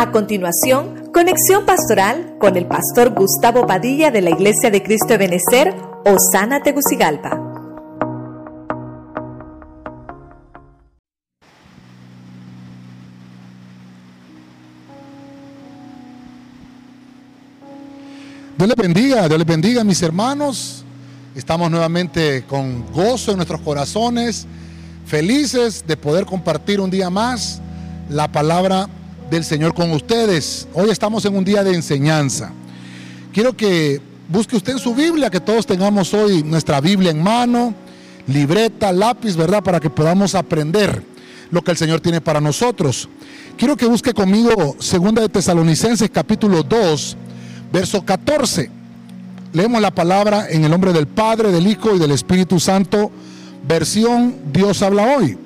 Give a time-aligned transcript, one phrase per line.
[0.00, 5.18] A continuación, conexión pastoral con el pastor Gustavo Padilla de la Iglesia de Cristo de
[5.18, 5.74] Benecer,
[6.06, 7.38] Osana Tegucigalpa.
[18.56, 20.82] Dios les bendiga, Dios les bendiga mis hermanos.
[21.34, 24.46] Estamos nuevamente con gozo en nuestros corazones,
[25.04, 27.60] felices de poder compartir un día más
[28.08, 28.88] la palabra
[29.30, 30.66] del Señor con ustedes.
[30.74, 32.52] Hoy estamos en un día de enseñanza.
[33.32, 37.72] Quiero que busque usted su Biblia, que todos tengamos hoy nuestra Biblia en mano,
[38.26, 39.62] libreta, lápiz, ¿verdad?
[39.62, 41.02] Para que podamos aprender
[41.52, 43.08] lo que el Señor tiene para nosotros.
[43.56, 47.16] Quiero que busque conmigo Segunda de Tesalonicenses capítulo 2,
[47.72, 48.68] verso 14.
[49.52, 53.12] Leemos la palabra en el nombre del Padre, del Hijo y del Espíritu Santo,
[53.66, 55.38] versión Dios habla hoy.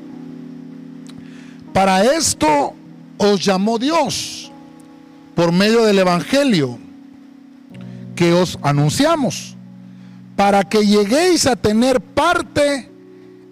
[1.74, 2.74] Para esto
[3.18, 4.50] os llamó Dios
[5.34, 6.78] por medio del Evangelio
[8.14, 9.56] que os anunciamos,
[10.36, 12.90] para que lleguéis a tener parte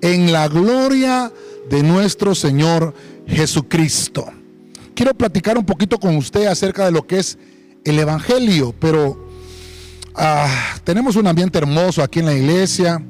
[0.00, 1.32] en la gloria
[1.68, 2.94] de nuestro Señor
[3.26, 4.26] Jesucristo.
[4.94, 7.38] Quiero platicar un poquito con usted acerca de lo que es
[7.84, 9.28] el Evangelio, pero
[10.14, 13.02] ah, tenemos un ambiente hermoso aquí en la iglesia.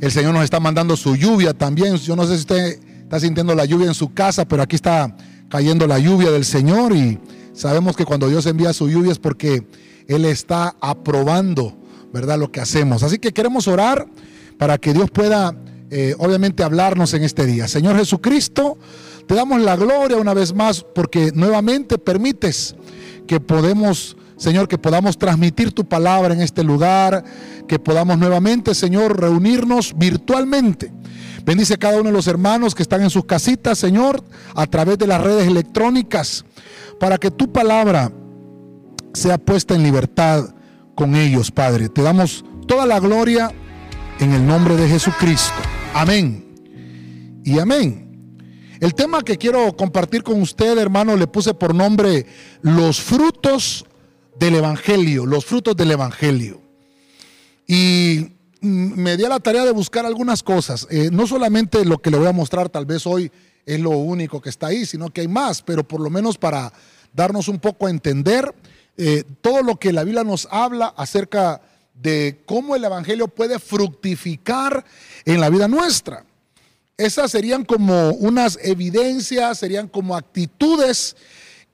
[0.00, 1.96] El Señor nos está mandando su lluvia también.
[1.96, 5.14] Yo no sé si usted está sintiendo la lluvia en su casa, pero aquí está
[5.48, 7.18] cayendo la lluvia del Señor y
[7.52, 9.66] sabemos que cuando Dios envía su lluvia es porque
[10.06, 11.76] Él está aprobando,
[12.12, 12.38] ¿verdad?
[12.38, 13.02] Lo que hacemos.
[13.02, 14.06] Así que queremos orar
[14.58, 15.56] para que Dios pueda,
[15.90, 17.68] eh, obviamente, hablarnos en este día.
[17.68, 18.78] Señor Jesucristo,
[19.26, 22.74] te damos la gloria una vez más porque nuevamente permites
[23.26, 27.22] que podemos, Señor, que podamos transmitir tu palabra en este lugar,
[27.66, 30.90] que podamos nuevamente, Señor, reunirnos virtualmente
[31.48, 34.22] Bendice a cada uno de los hermanos que están en sus casitas, Señor,
[34.54, 36.44] a través de las redes electrónicas,
[37.00, 38.12] para que tu palabra
[39.14, 40.54] sea puesta en libertad
[40.94, 41.88] con ellos, Padre.
[41.88, 43.50] Te damos toda la gloria
[44.20, 45.54] en el nombre de Jesucristo.
[45.94, 47.40] Amén.
[47.46, 48.36] Y amén.
[48.78, 52.26] El tema que quiero compartir con usted, hermano, le puse por nombre
[52.60, 53.86] los frutos
[54.38, 56.60] del Evangelio, los frutos del Evangelio.
[57.66, 60.86] Y me di a la tarea de buscar algunas cosas.
[60.90, 63.30] Eh, no solamente lo que le voy a mostrar tal vez hoy
[63.66, 66.72] es lo único que está ahí, sino que hay más, pero por lo menos para
[67.12, 68.54] darnos un poco a entender
[68.96, 71.60] eh, todo lo que la Biblia nos habla acerca
[71.94, 74.84] de cómo el Evangelio puede fructificar
[75.24, 76.24] en la vida nuestra.
[76.96, 81.16] Esas serían como unas evidencias, serían como actitudes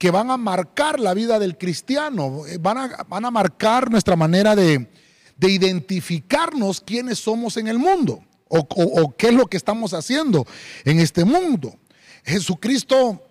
[0.05, 4.17] que van a marcar la vida del cristiano, eh, van a, van a marcar nuestra
[4.17, 4.87] manera de,
[5.35, 10.47] de identificarnos quiénes somos en el mundo o, qué es lo que estamos haciendo
[10.85, 11.75] en este mundo.
[12.23, 13.23] Jesucristo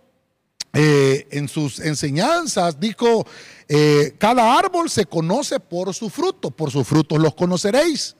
[0.73, 3.23] eh, en sus enseñanzas dijo,
[3.67, 8.15] eh, cada árbol se conoce por su fruto, por sus frutos los conoceréis.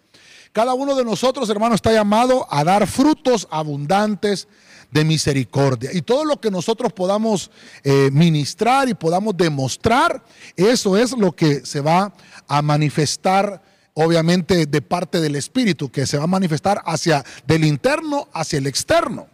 [0.52, 4.48] Cada uno de nosotros, hermano, está llamado a dar frutos abundantes
[4.94, 5.90] de misericordia.
[5.92, 7.50] Y todo lo que nosotros podamos
[7.84, 10.24] eh, ministrar y podamos demostrar,
[10.56, 12.14] eso es lo que se va
[12.48, 13.62] a manifestar
[13.96, 18.68] obviamente de parte del Espíritu, que se va a manifestar hacia del interno hacia el
[18.68, 19.28] externo.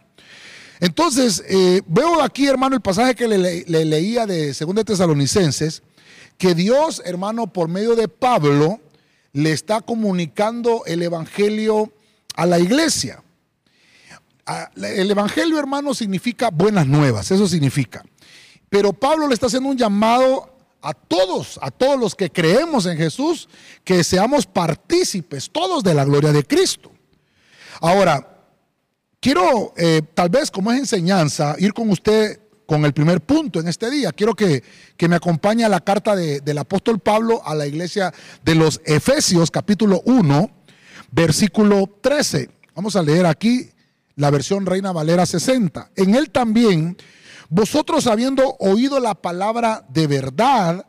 [0.80, 5.82] Entonces, eh, veo aquí, hermano, el pasaje que le, leía de 2 Tesalonicenses,
[6.38, 8.80] que Dios, hermano, por medio de Pablo,
[9.32, 11.92] le está comunicando el Evangelio
[12.34, 13.22] a la iglesia.
[14.76, 18.02] El Evangelio, hermano, significa buenas nuevas, eso significa.
[18.68, 22.96] Pero Pablo le está haciendo un llamado a todos, a todos los que creemos en
[22.96, 23.48] Jesús,
[23.84, 26.90] que seamos partícipes todos de la gloria de Cristo.
[27.80, 28.44] Ahora,
[29.20, 32.40] quiero, eh, tal vez como es enseñanza, ir con usted
[32.70, 34.12] con el primer punto en este día.
[34.12, 34.62] Quiero que,
[35.08, 40.02] me acompañe a la carta del apóstol Pablo a la iglesia de los Efesios, capítulo
[40.04, 40.50] 1,
[41.10, 42.48] versículo 13.
[42.76, 43.70] Vamos a leer aquí
[44.16, 45.92] la versión Reina Valera 60.
[45.96, 46.96] En él también
[47.50, 50.86] vosotros habiendo oído la palabra de verdad,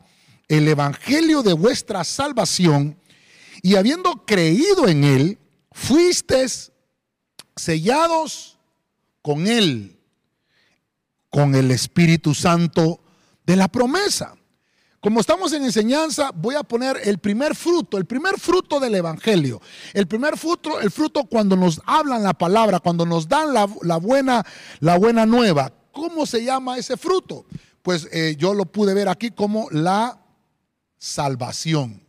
[0.48, 2.98] el evangelio de vuestra salvación,
[3.62, 5.38] y habiendo creído en él,
[5.72, 6.70] fuisteis
[7.56, 8.58] sellados
[9.22, 9.98] con él,
[11.30, 13.02] con el Espíritu Santo
[13.44, 14.36] de la promesa.
[15.02, 19.60] Como estamos en enseñanza, voy a poner el primer fruto, el primer fruto del Evangelio.
[19.94, 23.66] El primer fruto, el fruto cuando nos hablan la palabra, cuando nos dan la,
[23.96, 24.46] buena,
[24.78, 25.72] la buena nueva.
[25.90, 27.46] ¿Cómo se llama ese fruto?
[27.82, 30.20] Pues eh, yo lo pude ver aquí como la
[30.98, 32.00] salvación.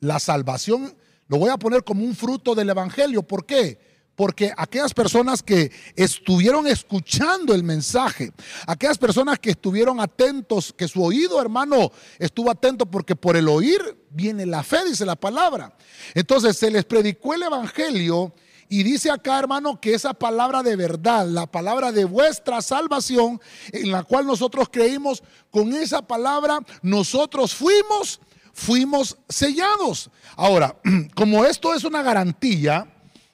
[0.00, 0.92] La salvación
[1.28, 3.22] lo voy a poner como un fruto del Evangelio.
[3.22, 3.89] ¿Por qué?
[4.20, 8.34] Porque aquellas personas que estuvieron escuchando el mensaje,
[8.66, 13.80] aquellas personas que estuvieron atentos, que su oído, hermano, estuvo atento, porque por el oír
[14.10, 15.74] viene la fe, dice la palabra.
[16.12, 18.34] Entonces se les predicó el Evangelio
[18.68, 23.40] y dice acá, hermano, que esa palabra de verdad, la palabra de vuestra salvación,
[23.72, 28.20] en la cual nosotros creímos, con esa palabra nosotros fuimos,
[28.52, 30.10] fuimos sellados.
[30.36, 30.76] Ahora,
[31.16, 32.86] como esto es una garantía,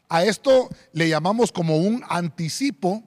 [0.09, 3.03] a esto le llamamos como un anticipo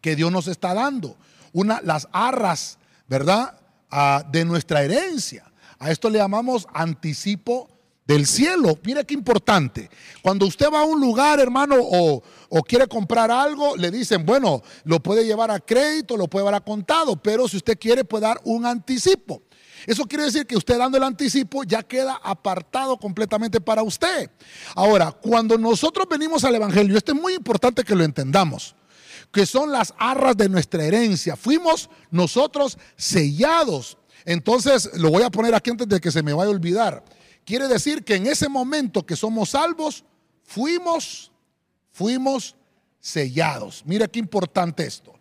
[0.00, 1.16] que Dios nos está dando,
[1.52, 3.58] una, las arras, ¿verdad?
[3.90, 5.44] Ah, de nuestra herencia.
[5.78, 7.68] A esto le llamamos anticipo
[8.08, 8.78] del cielo.
[8.84, 9.88] Mire qué importante.
[10.22, 12.22] Cuando usted va a un lugar, hermano, o,
[12.66, 16.64] quiere comprar algo, le dicen, bueno, lo puede llevar a crédito, lo puede llevar a
[16.64, 19.42] contado, pero si usted quiere puede dar un anticipo.
[19.86, 24.30] Eso quiere decir que usted dando el anticipo ya queda apartado completamente para usted.
[24.74, 28.74] Ahora, cuando nosotros venimos al Evangelio, esto es muy importante que lo entendamos,
[29.32, 31.36] que son las arras de nuestra herencia.
[31.36, 33.98] Fuimos nosotros sellados.
[34.24, 37.04] Entonces, lo voy a poner aquí antes de que se me vaya a olvidar.
[37.44, 40.04] Quiere decir que en ese momento que somos salvos,
[40.42, 41.32] fuimos,
[41.92, 42.56] fuimos
[43.00, 43.82] sellados.
[43.86, 45.14] Mira qué importante esto.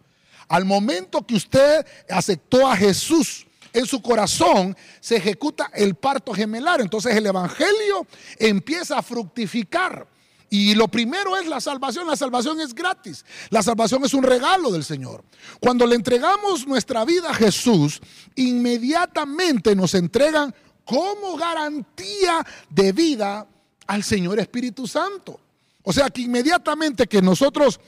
[0.50, 3.47] Al momento que usted aceptó a Jesús
[3.77, 6.81] en su corazón, se ejecuta el parto gemelar.
[6.81, 8.07] Entonces el Evangelio
[8.39, 10.07] empieza a fructificar.
[10.50, 12.07] Y lo primero es la salvación.
[12.07, 13.25] La salvación es gratis.
[13.50, 15.24] La salvación es un regalo del Señor.
[15.59, 18.01] Cuando le entregamos nuestra vida a Jesús,
[18.35, 23.45] inmediatamente nos entregan como garantía de vida
[23.85, 25.39] al Señor Espíritu Santo.
[25.83, 27.79] O sea que inmediatamente que nosotros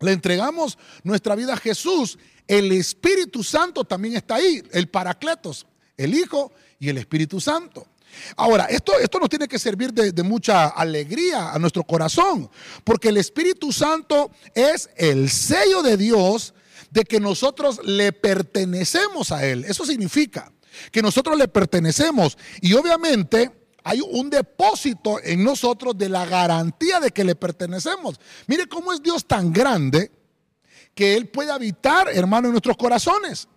[0.00, 2.18] le entregamos nuestra vida a Jesús,
[2.50, 6.50] el Espíritu Santo también está ahí, el Paracletos, el Hijo
[6.80, 7.86] y el Espíritu Santo.
[8.36, 12.50] Ahora, esto, esto nos tiene que servir de, de, mucha alegría a nuestro corazón,
[12.82, 16.52] porque el Espíritu Santo es el sello de Dios
[16.90, 19.64] de que nosotros le pertenecemos a Él.
[19.64, 20.52] Eso significa
[20.90, 22.36] que nosotros le pertenecemos.
[22.60, 23.52] Y obviamente
[23.84, 28.18] hay un depósito en nosotros de la garantía de que le pertenecemos.
[28.48, 30.10] Mire cómo es Dios tan grande
[30.94, 33.48] que Él puede habitar, hermano, en nuestros corazones.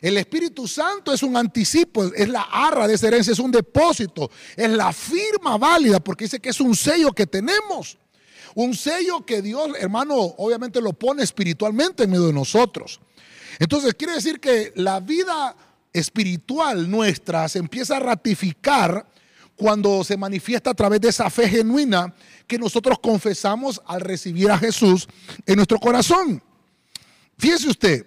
[0.00, 4.30] El Espíritu Santo es un anticipo, es la arra de esa herencia, es un depósito,
[4.56, 7.98] es la firma válida, porque dice que es un sello que tenemos.
[8.54, 13.00] Un sello que Dios, hermano, obviamente lo pone espiritualmente en medio de nosotros.
[13.58, 15.56] Entonces, quiere decir que la vida
[15.92, 19.06] espiritual nuestra se empieza a ratificar
[19.56, 22.14] cuando se manifiesta a través de esa fe genuina
[22.46, 25.08] que nosotros confesamos al recibir a Jesús
[25.44, 26.42] en nuestro corazón.
[27.38, 28.06] Fíjese usted,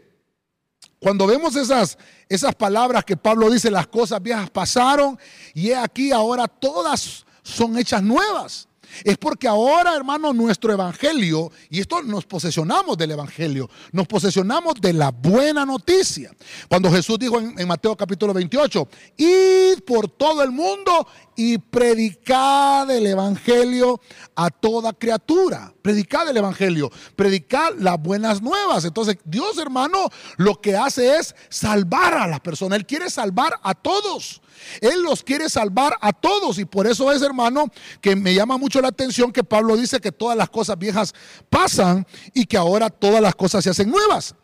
[1.00, 1.98] cuando vemos esas,
[2.30, 5.18] esas palabras que Pablo dice, las cosas viejas pasaron
[5.54, 8.68] y he aquí ahora todas son hechas nuevas.
[9.04, 14.94] Es porque ahora, hermano, nuestro evangelio, y esto nos posesionamos del evangelio, nos posesionamos de
[14.94, 16.32] la buena noticia.
[16.68, 18.88] Cuando Jesús dijo en, Mateo capítulo 28,
[19.18, 21.08] id por todo el mundo
[21.44, 24.00] y predicad el evangelio
[24.36, 25.74] a toda criatura.
[25.82, 28.86] Predicad el evangelio, predicad las buenas nuevas.
[28.86, 32.78] Entonces, Dios, hermano, lo que hace es salvar a las personas.
[32.78, 34.40] Él quiere salvar a todos.
[34.82, 37.72] Él los quiere salvar a todos y por eso es, hermano,
[38.02, 41.16] que me llama mucho la atención que Pablo dice que todas las cosas viejas
[41.50, 42.06] pasan
[42.36, 44.36] y que ahora todas las cosas se hacen nuevas.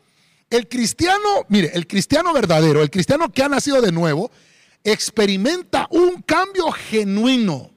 [0.50, 4.32] El cristiano, mire, el cristiano verdadero, el cristiano que ha nacido de nuevo,
[4.92, 7.72] experimenta un cambio genuino.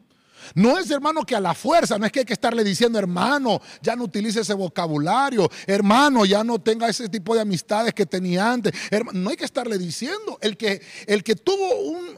[0.55, 3.61] No es hermano que a la fuerza, no es que hay que estarle diciendo, hermano,
[3.83, 8.51] ya no utilice ese vocabulario, hermano, ya no tenga ese tipo de amistades que tenía
[8.51, 8.73] antes.
[9.13, 10.39] no hay que estarle diciendo.
[10.41, 11.69] El que, el que tuvo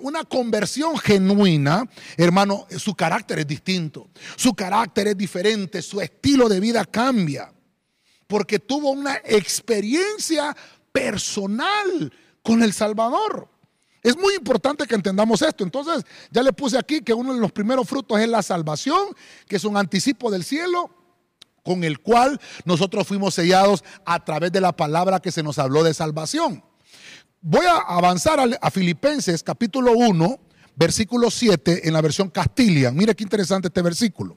[0.00, 6.60] una conversión genuina, hermano, su carácter es distinto, su carácter es diferente, su estilo de
[6.60, 7.52] vida cambia,
[8.26, 10.56] porque tuvo una experiencia
[10.92, 13.51] personal con el Salvador.
[14.02, 15.62] Es muy importante que entendamos esto.
[15.62, 19.08] Entonces, ya le puse aquí que uno de los primeros frutos es la salvación,
[19.46, 20.90] que es un anticipo del cielo
[21.62, 25.84] con el cual nosotros fuimos sellados a través de la palabra que se nos habló
[25.84, 26.64] de salvación.
[27.40, 30.40] Voy a avanzar a, Filipenses capítulo 1,
[30.74, 32.96] versículo 7 en la versión Castilian.
[32.96, 34.36] Mire qué interesante este versículo.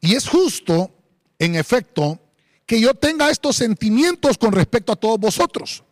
[0.00, 0.90] Y es justo,
[1.38, 2.20] en efecto,
[2.66, 5.84] que yo tenga estos sentimientos con respecto a todos vosotros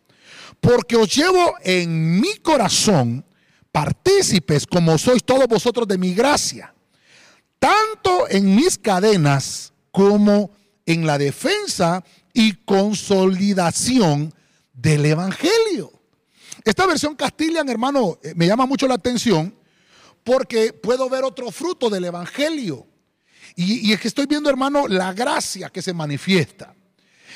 [0.61, 3.25] porque os llevo en mi corazón
[3.73, 6.75] partícipes como sois todos vosotros de mi gracia,
[7.59, 10.51] tanto en mis cadenas como
[10.87, 14.33] en la defensa y consolidación
[14.73, 15.93] del Evangelio.
[16.65, 19.55] Esta versión Castilian, hermano, eh, me llama mucho la atención
[20.25, 22.87] porque puedo ver otro fruto del Evangelio.
[23.57, 26.75] Y, es que estoy viendo, hermano, la gracia que se manifiesta.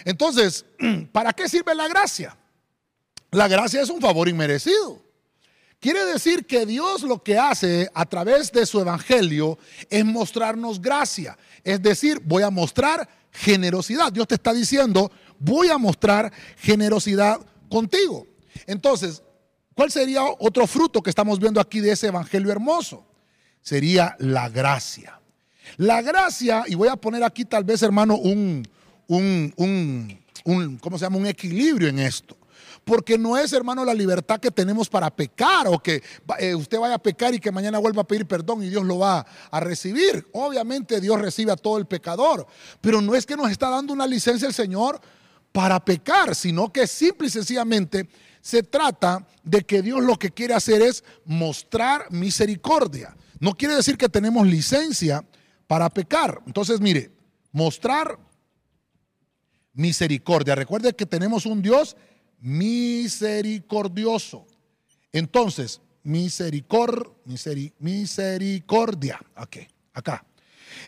[0.04, 0.64] Entonces,
[1.12, 2.36] ¿para qué sirve la gracia?
[3.34, 5.02] La gracia es un favor inmerecido.
[5.80, 9.58] Quiere decir que Dios lo que hace a través de su evangelio
[9.90, 11.36] es mostrarnos gracia.
[11.64, 14.12] Es decir, voy a mostrar generosidad.
[14.12, 15.10] Dios te está diciendo,
[15.40, 18.24] voy a mostrar generosidad contigo.
[18.66, 19.20] Entonces,
[19.74, 23.04] ¿cuál sería otro fruto que estamos viendo aquí de ese evangelio hermoso?
[23.60, 25.20] Sería la gracia.
[25.76, 28.66] La gracia, y voy a poner aquí tal vez, hermano, un,
[29.08, 29.52] un,
[30.44, 31.16] un, ¿cómo se llama?
[31.16, 32.36] Un equilibrio en esto.
[32.84, 36.02] Porque no es, hermano, la libertad que tenemos para pecar o que
[36.38, 38.98] eh, usted vaya a pecar y que mañana vuelva a pedir perdón y Dios lo
[38.98, 40.26] va a recibir.
[40.32, 42.46] Obviamente Dios recibe a todo el pecador,
[42.80, 45.00] pero no es que nos está dando una licencia el Señor
[45.52, 48.08] para pecar, sino que simple y sencillamente
[48.40, 53.16] se trata de que Dios lo que quiere hacer es mostrar misericordia.
[53.40, 55.24] No quiere decir que tenemos licencia
[55.66, 56.42] para pecar.
[56.46, 57.10] Entonces, mire,
[57.52, 58.18] mostrar
[59.72, 60.54] misericordia.
[60.54, 61.96] Recuerde que tenemos un Dios
[62.40, 64.46] misericordioso.
[65.12, 67.12] Entonces, misericord,
[67.78, 69.20] misericordia.
[69.34, 70.24] Aquí, acá.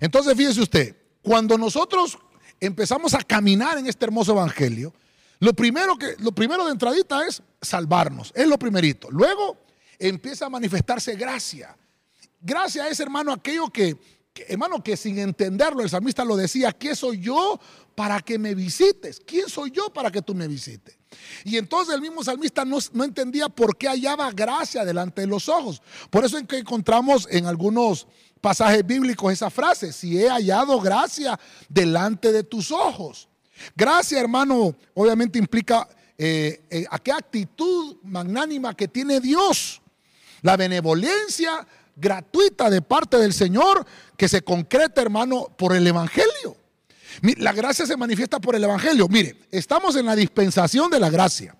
[0.01, 2.19] Entonces, fíjese usted, cuando nosotros
[2.61, 4.93] empezamos a caminar en este hermoso evangelio,
[5.41, 9.11] lo primero, que, lo primero de entradita es salvarnos, es lo primerito.
[9.11, 9.59] Luego
[9.99, 11.77] empieza a manifestarse gracia.
[12.41, 13.97] Gracia es, hermano, aquello que,
[14.49, 17.61] hermano, que sin entenderlo, el salmista lo decía, ¿quién soy yo
[17.95, 19.21] para que me visites?
[19.27, 20.96] ¿Quién soy yo para que tú me visites?
[21.45, 25.49] Y entonces el mismo salmista no, no, entendía por qué hallaba gracia delante de los
[25.49, 25.81] ojos.
[26.11, 28.07] Por eso es que encontramos en algunos
[28.41, 33.29] pasajes bíblicos esa frase, si he hallado gracia delante de tus ojos.
[33.75, 39.81] Gracia, hermano, obviamente implica eh, eh, a qué actitud magnánima que tiene Dios.
[40.43, 43.87] La benevolencia gratuita de parte del Señor
[44.17, 46.57] que se concreta, hermano, por el Evangelio.
[47.23, 49.09] La gracia se manifiesta por el Evangelio.
[49.09, 51.57] Mire, estamos en la dispensación de la gracia.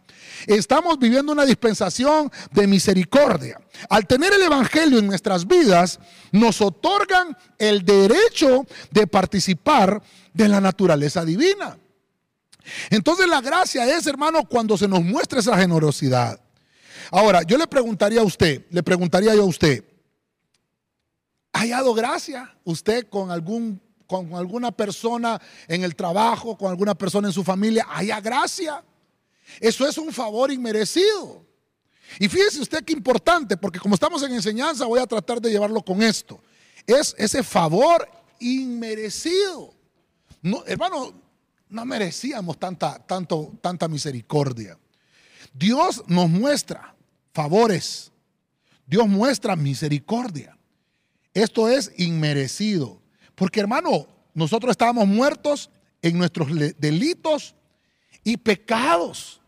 [0.47, 3.61] Estamos viviendo una dispensación de misericordia.
[3.89, 5.99] Al tener el Evangelio en nuestras vidas,
[6.33, 11.79] nos otorgan el derecho de participar de la naturaleza divina.
[12.91, 16.41] Entonces la gracia es, hermano, cuando se nos muestra esa generosidad.
[17.11, 19.85] Ahora, yo le preguntaría a usted, le preguntaría yo a usted,
[21.53, 27.29] ¿ha hallado gracia usted con algún con alguna persona en el trabajo, con alguna persona
[27.29, 28.85] en su familia, haya gracia?
[29.61, 31.45] Eso es un favor inmerecido.
[32.19, 35.83] Y fíjese usted qué importante, porque como estamos en enseñanza, voy a tratar de llevarlo
[35.83, 36.41] con esto.
[36.87, 38.09] Es ese favor
[38.39, 39.75] inmerecido.
[40.43, 41.13] No, hermano,
[41.69, 44.79] no merecíamos tanta, tanto, tanta misericordia.
[45.53, 46.95] Dios nos muestra
[47.33, 48.13] favores.
[48.87, 50.57] Dios muestra misericordia.
[51.35, 53.01] Esto es inmerecido.
[53.37, 55.71] Porque hermano, nosotros estábamos muertos
[56.03, 57.55] en nuestros delitos
[58.25, 59.41] y pecados.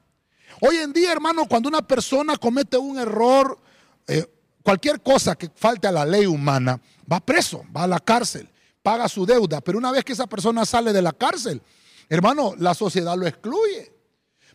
[0.61, 3.59] Hoy en día, hermano, cuando una persona comete un error,
[4.07, 4.27] eh,
[4.63, 6.81] cualquier cosa que falte a la ley humana,
[7.11, 8.49] va preso, va a la cárcel,
[8.83, 9.61] paga su deuda.
[9.61, 11.63] Pero una vez que esa persona sale de la cárcel,
[12.09, 13.98] hermano, la sociedad lo excluye.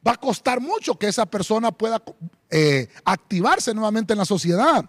[0.05, 2.03] Va a costar mucho que esa persona pueda
[2.49, 4.83] eh, activarse nuevamente en la sociedad.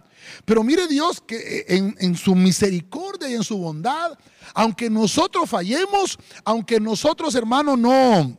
[0.45, 4.19] Pero mire Dios que eh, en, su misericordia y en su bondad,
[4.55, 8.37] aunque nosotros fallemos, aunque nosotros, hermano, no,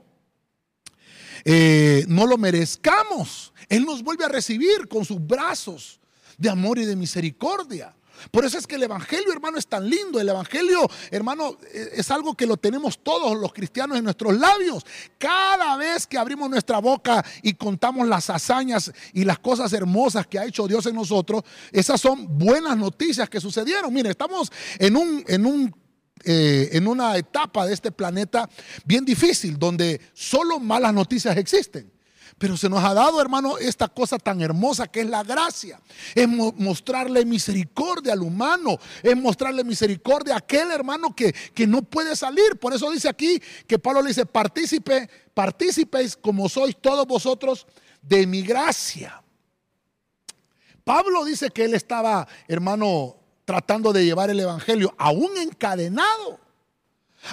[1.45, 5.99] eh, no lo merezcamos, Él nos vuelve a recibir con sus brazos
[6.37, 7.95] de amor y de misericordia.
[8.31, 10.19] Por eso es que el Evangelio, hermano, es tan lindo.
[10.19, 14.85] El Evangelio, hermano, e, es algo que lo tenemos todos los cristianos en nuestros labios.
[15.17, 20.39] Cada vez que abrimos nuestra boca y contamos las hazañas y las cosas hermosas que
[20.39, 23.93] ha hecho Dios en nosotros, esas son buenas noticias que sucedieron.
[23.93, 25.85] Mire, estamos en un, en un
[26.23, 28.49] eh, en una etapa de este planeta
[28.83, 31.94] bien difícil, donde solo malas noticias existen.
[32.37, 35.79] Pero se nos ha dado, hermano, esta cosa tan hermosa que es la gracia.
[36.13, 38.77] Es mostrarle misericordia al humano.
[39.01, 42.57] Es mostrarle misericordia a aquel hermano que, que no puede salir.
[42.59, 47.65] Por eso dice aquí que Pablo le dice, partícipe, partícipes como sois todos vosotros
[48.01, 49.21] de mi gracia.
[50.83, 53.15] Pablo dice que él estaba, hermano,
[53.45, 56.39] tratando de llevar el Evangelio, aún encadenado,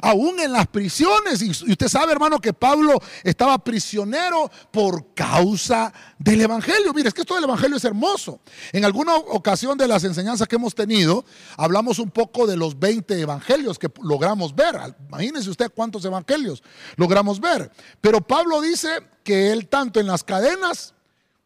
[0.01, 1.43] aún en las prisiones.
[1.43, 6.93] Y usted sabe, hermano, que Pablo estaba prisionero por causa del Evangelio.
[6.95, 8.41] Mire, es que esto del Evangelio es hermoso.
[8.73, 11.25] En alguna ocasión de las enseñanzas que hemos tenido,
[11.57, 14.77] hablamos un poco de los 20 evangelios que logramos ver.
[15.09, 16.63] Imagínense usted cuántos evangelios
[16.97, 17.71] logramos ver.
[18.01, 18.89] Pero Pablo dice
[19.25, 20.95] que él tanto en las cadenas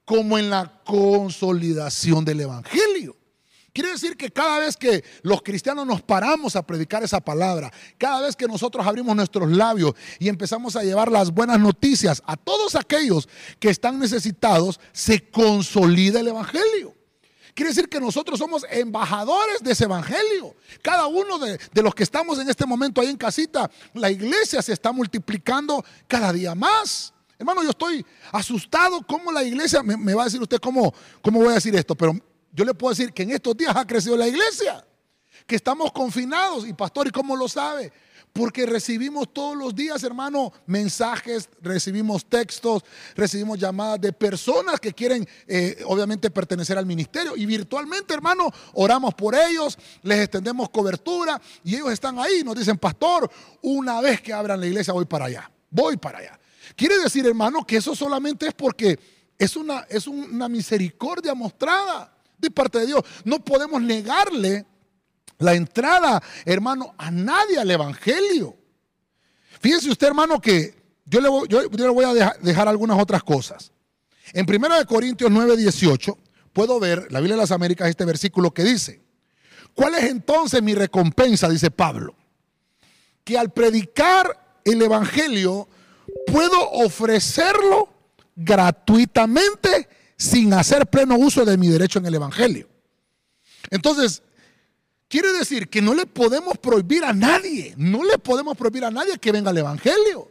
[0.05, 3.16] como en la consolidación del Evangelio
[3.77, 8.23] Quiere decir que cada vez que los cristianos nos paramos a predicar esa palabra, cada
[8.23, 12.75] vez que nosotros abrimos nuestros labios y empezamos a llevar las buenas noticias a todos
[12.75, 13.29] aquellos
[13.61, 16.95] que están necesitados, se consolida el Evangelio.
[17.53, 20.57] Quiere decir que nosotros somos embajadores de ese evangelio.
[20.81, 24.73] Cada uno de, los que estamos en este momento ahí en casita, la iglesia se
[24.73, 27.13] está multiplicando cada día más.
[27.39, 31.51] Hermano, yo estoy asustado cómo la iglesia, me, va a decir usted cómo, cómo voy
[31.51, 32.19] a decir esto, pero
[32.57, 34.83] yo le puedo decir que en estos días ha crecido la iglesia,
[35.47, 36.67] que estamos confinados.
[36.67, 37.93] Y pastor, ¿y cómo lo sabe?
[38.33, 42.83] Porque recibimos todos los días, hermano, mensajes, recibimos textos,
[43.15, 47.37] recibimos llamadas de personas que quieren, eh, obviamente, pertenecer al ministerio.
[47.37, 52.43] Y virtualmente, hermano, oramos por ellos, les extendemos cobertura y ellos están ahí.
[52.43, 56.41] Nos dicen, pastor, una vez que abran la iglesia, voy para allá, voy para allá.
[56.75, 58.99] Quiere decir, hermano, que eso solamente es porque
[59.37, 63.03] es una, es una misericordia mostrada de parte de Dios.
[63.25, 64.67] No podemos negarle
[65.39, 68.57] la entrada, hermano, a nadie al Evangelio.
[69.61, 70.75] Fíjense usted, hermano, que
[71.05, 73.73] yo le voy, yo, le voy a dejar, algunas otras cosas.
[74.33, 76.19] En 1 Corintios 9, 18,
[76.53, 79.03] puedo ver, la Biblia de las Américas, este versículo que dice,
[79.75, 81.49] ¿cuál es entonces mi recompensa?
[81.49, 82.15] Dice Pablo.
[83.25, 85.69] Que al predicar el Evangelio
[86.27, 87.89] puedo ofrecerlo
[88.35, 92.69] gratuitamente sin hacer pleno uso de mi derecho en el Evangelio.
[93.71, 94.23] Entonces,
[95.09, 99.19] quiere decir que no le podemos prohibir a nadie, no le podemos prohibir a nadie
[99.19, 100.31] que venga al Evangelio.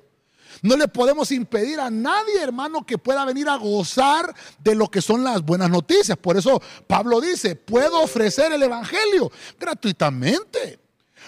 [0.61, 5.01] No le podemos impedir a nadie, hermano, que pueda venir a gozar de lo que
[5.01, 6.17] son las buenas noticias.
[6.17, 10.79] Por eso Pablo dice, puedo ofrecer el Evangelio gratuitamente.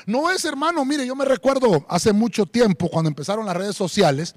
[0.06, 4.34] No es, hermano, mire, yo me recuerdo hace mucho tiempo, cuando empezaron las redes sociales,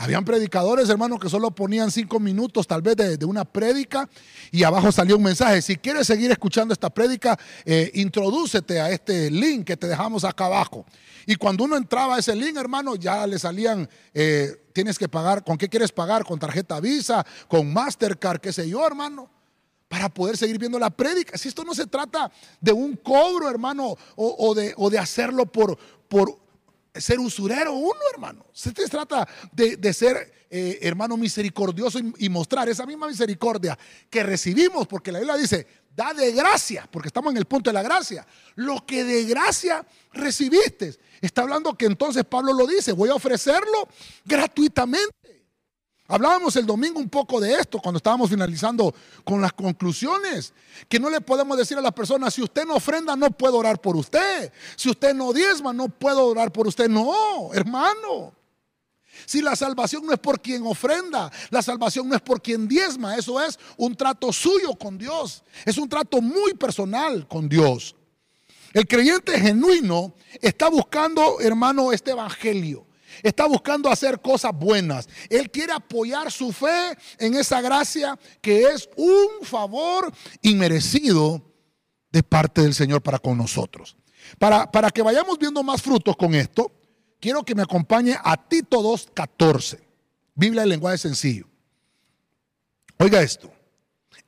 [0.00, 4.08] habían predicadores, hermanos, que solo ponían cinco minutos tal vez de, una prédica
[4.52, 5.60] y abajo salió un mensaje.
[5.60, 10.44] Si quieres seguir escuchando esta prédica, eh, introdúcete a este link que te dejamos acá
[10.46, 10.86] abajo.
[11.26, 15.42] Y cuando uno entraba a ese link, hermano, ya le salían, eh, tienes que pagar,
[15.42, 16.24] ¿con qué quieres pagar?
[16.24, 17.26] ¿Con tarjeta Visa?
[17.48, 18.40] ¿Con Mastercard?
[18.40, 19.28] ¿Qué sé yo, hermano?
[19.88, 21.36] Para poder seguir viendo la prédica.
[21.36, 25.76] Si esto no se trata de un cobro, hermano, o, de, o de hacerlo por,
[26.08, 26.38] por
[26.94, 28.46] ser usurero uno, hermano.
[28.52, 33.78] Se trata de, ser, eh, hermano, misericordioso y, mostrar esa misma misericordia
[34.10, 37.74] que recibimos, porque la Biblia dice, da de gracia, porque estamos en el punto de
[37.74, 38.26] la gracia.
[38.54, 40.96] Lo que de gracia recibiste.
[41.20, 43.88] Está hablando que entonces Pablo lo dice, voy a ofrecerlo
[44.24, 45.17] gratuitamente.
[46.10, 48.94] Hablábamos el domingo un poco de esto cuando estábamos finalizando
[49.24, 50.54] con las conclusiones,
[50.88, 53.78] que no le podemos decir a las personas, si usted no ofrenda, no puedo orar
[53.78, 54.50] por usted.
[54.74, 56.88] Si usted no diezma, no puedo orar por usted.
[56.88, 58.32] No, hermano.
[59.26, 63.16] Si la salvación no es por quien ofrenda, la salvación no es por quien diezma,
[63.16, 65.44] eso es un trato suyo con Dios.
[65.66, 67.94] Es un trato muy personal con Dios.
[68.72, 72.87] El creyente genuino está buscando, hermano, este evangelio.
[73.22, 75.08] Está buscando hacer cosas buenas.
[75.28, 81.42] Él quiere apoyar su fe en esa gracia que es un favor inmerecido
[82.10, 83.96] de parte del Señor para con nosotros.
[84.38, 86.72] Para, para que vayamos viendo más frutos con esto,
[87.20, 89.80] quiero que me acompañe a Tito 2.14.
[90.34, 91.48] Biblia en lenguaje sencillo.
[92.98, 93.52] Oiga esto.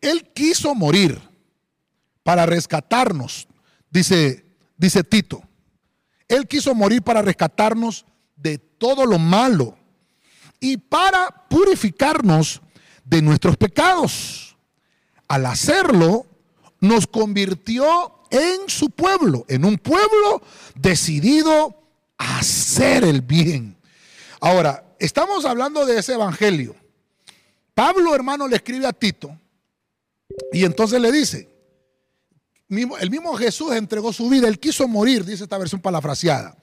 [0.01, 1.21] Él quiso morir
[2.23, 3.49] para rescatarnos,
[3.91, 4.45] dice,
[4.77, 5.43] dice Tito.
[6.29, 9.77] Él quiso morir para rescatarnos de todo lo malo
[10.59, 12.61] y para purificarnos
[13.05, 14.57] de nuestros pecados.
[15.29, 16.27] Al hacerlo,
[16.81, 20.43] nos convirtió en su pueblo, en un pueblo
[20.75, 21.77] decidido
[22.17, 23.77] a hacer el bien.
[24.41, 26.75] Ahora, estamos hablando de ese evangelio.
[27.75, 29.39] Pablo, hermano, le escribe a Tito
[30.53, 31.49] y entonces le dice,
[32.71, 36.57] el mismo Jesús entregó su vida, él quiso morir, dice esta versión parafraseada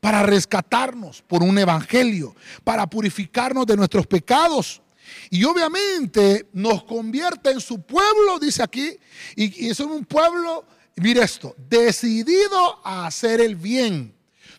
[0.00, 2.34] para rescatarnos por un evangelio,
[2.64, 4.80] para purificarnos de nuestros pecados.
[5.28, 8.96] Y obviamente nos convierte en su pueblo, dice aquí,
[9.36, 10.64] y, es un pueblo,
[10.96, 14.14] mire esto, decidido a hacer el bien.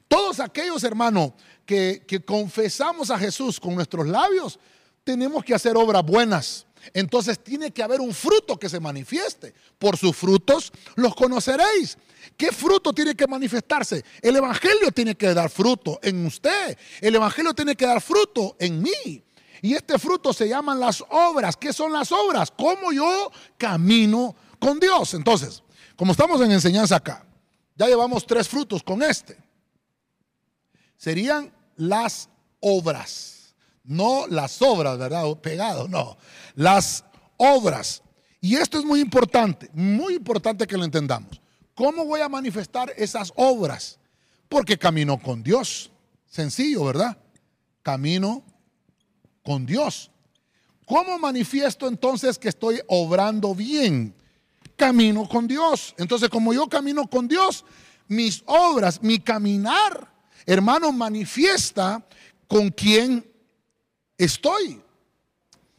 [0.08, 1.34] Todos aquellos hermanos
[1.66, 4.60] que, que confesamos a Jesús con nuestros labios,
[5.04, 6.66] tenemos que hacer obras buenas.
[6.94, 9.54] Entonces tiene que haber un fruto que se manifieste.
[9.78, 11.98] Por sus frutos los conoceréis.
[12.38, 14.04] ¿Qué fruto tiene que manifestarse?
[14.22, 16.78] El Evangelio tiene que dar fruto en usted.
[17.00, 19.24] El Evangelio tiene que dar fruto en mí.
[19.62, 21.56] Y este fruto se llaman las obras.
[21.56, 22.52] ¿Qué son las obras?
[22.52, 25.14] ¿Cómo yo camino con Dios?
[25.14, 25.64] Entonces,
[25.96, 27.26] como estamos en enseñanza acá,
[27.76, 29.38] ya llevamos tres frutos con este.
[30.98, 33.41] Serían las obras.
[33.84, 35.26] No las obras, ¿verdad?
[35.38, 36.18] Pegado, no.
[36.56, 37.04] Las
[37.38, 38.04] obras.
[38.40, 41.42] Y esto es muy importante, muy importante que lo entendamos.
[41.76, 44.00] ¿Cómo voy a manifestar esas obras?
[44.50, 45.92] Porque camino con Dios.
[46.28, 47.18] Sencillo, ¿verdad?
[47.82, 48.44] Camino
[49.44, 50.12] con Dios.
[50.86, 54.14] ¿Cómo manifiesto entonces que estoy obrando bien?
[54.76, 55.96] Camino con Dios.
[55.98, 57.64] Entonces, como yo camino con Dios,
[58.08, 60.12] mis obras, mi caminar,
[60.46, 62.06] hermano, manifiesta
[62.48, 63.31] con quién
[64.24, 64.82] estoy.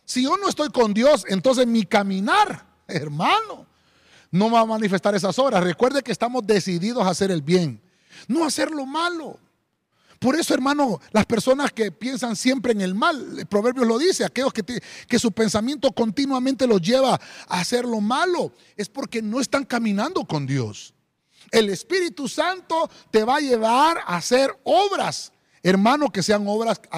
[0.05, 3.66] Si yo no estoy con Dios, entonces mi caminar, hermano,
[4.31, 5.62] no va a manifestar esas obras.
[5.62, 7.81] Recuerde que estamos decididos a hacer el bien,
[8.28, 9.38] no hacer lo malo.
[10.18, 14.24] Por eso, hermano, las personas que piensan siempre en el mal, el proverbio lo dice,
[14.24, 14.62] aquellos que,
[15.09, 17.14] que su pensamiento continuamente los lleva
[17.48, 20.94] a hacer lo malo, es porque no están caminando con Dios.
[21.50, 25.32] El Espíritu Santo te va a llevar a hacer obras,
[25.62, 26.88] hermano, que sean obras que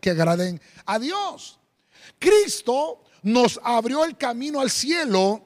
[0.00, 1.58] que agraden a Dios.
[2.18, 5.42] Cristo nos abrió el camino al cielo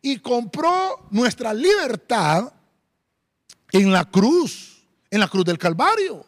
[0.00, 2.52] y compró nuestra libertad
[3.72, 6.24] en la cruz, en la cruz del Calvario.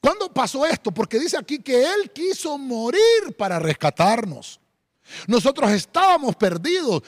[0.00, 0.90] ¿Cuándo pasó esto?
[0.90, 4.58] Porque dice aquí que Él quiso morir para rescatarnos.
[5.26, 7.02] Nosotros estábamos perdidos.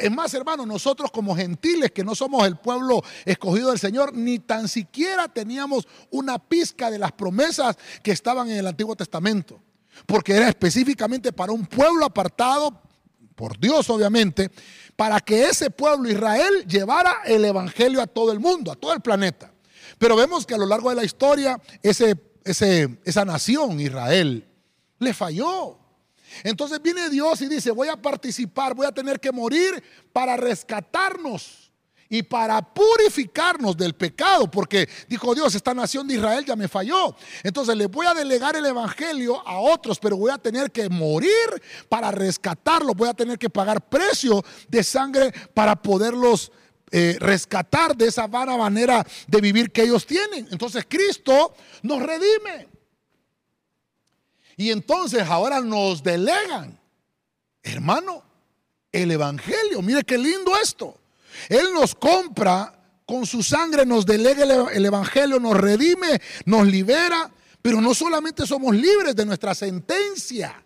[0.00, 4.38] Es más, hermano, nosotros como gentiles, que no somos el pueblo escogido del Señor, ni
[4.38, 9.60] tan siquiera teníamos una pizca de las promesas que estaban en el Antiguo Testamento.
[10.04, 12.82] Porque era específicamente para un pueblo apartado,
[13.34, 14.50] por Dios obviamente,
[14.94, 19.00] para que ese pueblo Israel llevara el Evangelio a todo el mundo, a todo el
[19.00, 19.52] planeta.
[19.98, 24.46] Pero vemos que a lo largo de la historia esa nación, Israel,
[24.98, 25.78] le falló.
[26.44, 31.66] Entonces viene Dios y dice, voy a participar, voy a tener que morir para rescatarnos
[32.08, 37.16] y para purificarnos del pecado, porque dijo Dios, esta nación de Israel ya me falló.
[37.42, 41.30] Entonces le voy a delegar el Evangelio a otros, pero voy a tener que morir
[41.88, 46.52] para rescatarlos, voy a tener que pagar precio de sangre para poderlos
[46.92, 50.46] eh, rescatar de esa vana manera de vivir que ellos tienen.
[50.50, 52.75] Entonces Cristo nos redime.
[54.56, 56.78] Y entonces ahora nos delegan,
[57.62, 58.22] hermano,
[58.92, 59.82] el Evangelio.
[59.82, 60.98] Mire qué lindo esto.
[61.48, 62.72] Él nos compra
[63.04, 67.30] con su sangre, nos delega el, Evangelio, nos redime, nos libera.
[67.60, 70.64] Pero no solamente somos libres de nuestra sentencia,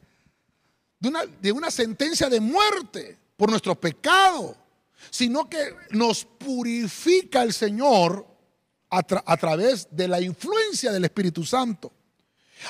[0.98, 4.56] de una, sentencia de muerte por nuestro pecado
[5.08, 8.26] sino que nos purifica el Señor
[8.90, 11.92] a, través de la influencia del Espíritu Santo,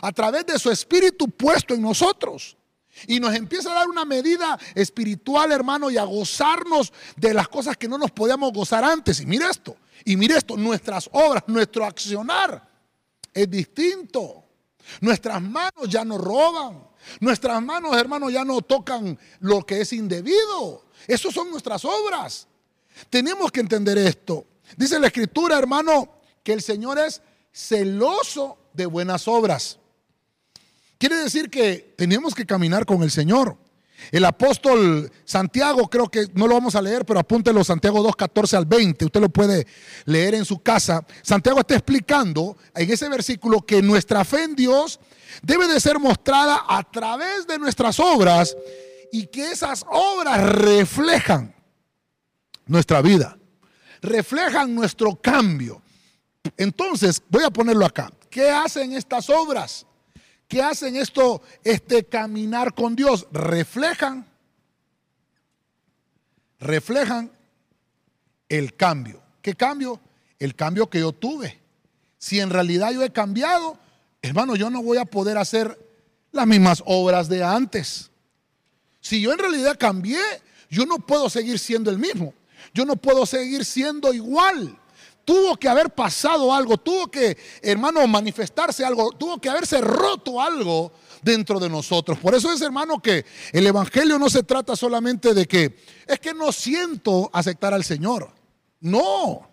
[0.02, 2.56] a través de su Espíritu puesto en nosotros.
[3.06, 7.76] Y nos empieza a dar una medida espiritual, hermano, y a gozarnos de las cosas
[7.76, 9.20] que no nos podíamos gozar antes.
[9.20, 12.68] Y mire esto, y mire esto, nuestras obras, nuestro accionar
[13.32, 14.44] es distinto.
[15.00, 16.88] Nuestras manos ya no roban.
[17.20, 20.84] Nuestras manos, hermano, ya no tocan lo que es indebido.
[21.06, 22.46] Esas son nuestras obras.
[23.08, 24.46] Tenemos que entender esto.
[24.76, 26.08] Dice la escritura, hermano,
[26.42, 27.22] que el Señor es
[27.52, 29.79] celoso de buenas obras.
[31.00, 33.56] Quiere decir que tenemos que caminar con el Señor.
[34.12, 38.56] El apóstol Santiago, creo que no lo vamos a leer, pero apúntelo Santiago 2, 14
[38.58, 39.06] al 20.
[39.06, 39.66] Usted lo puede
[40.04, 41.06] leer en su casa.
[41.22, 45.00] Santiago está explicando en ese versículo que nuestra fe en Dios
[45.40, 48.54] debe de ser mostrada a través de nuestras obras
[49.10, 51.54] y que esas obras reflejan
[52.66, 53.38] nuestra vida,
[54.02, 55.80] reflejan nuestro cambio.
[56.58, 58.12] Entonces, voy a ponerlo acá.
[58.28, 59.86] ¿Qué hacen estas obras?
[60.50, 63.28] ¿Qué hacen esto, este caminar con Dios?
[63.30, 64.26] Reflejan,
[66.58, 67.30] reflejan
[68.48, 69.22] el cambio.
[69.42, 70.00] ¿Qué cambio?
[70.40, 71.56] El cambio que yo tuve.
[72.18, 73.78] Si en realidad yo he cambiado,
[74.22, 75.78] hermano, yo no voy a poder hacer
[76.32, 78.10] las mismas obras de antes.
[79.00, 80.20] Si yo en realidad cambié,
[80.68, 82.34] yo no puedo seguir siendo el mismo.
[82.74, 84.76] Yo no puedo seguir siendo igual.
[85.30, 90.90] Tuvo que haber pasado algo, tuvo que, hermano, manifestarse algo, tuvo que haberse roto algo
[91.22, 92.18] dentro de nosotros.
[92.18, 96.34] Por eso es, hermano, que el Evangelio no se trata solamente de que es que
[96.34, 98.28] no siento aceptar al Señor.
[98.80, 99.48] No,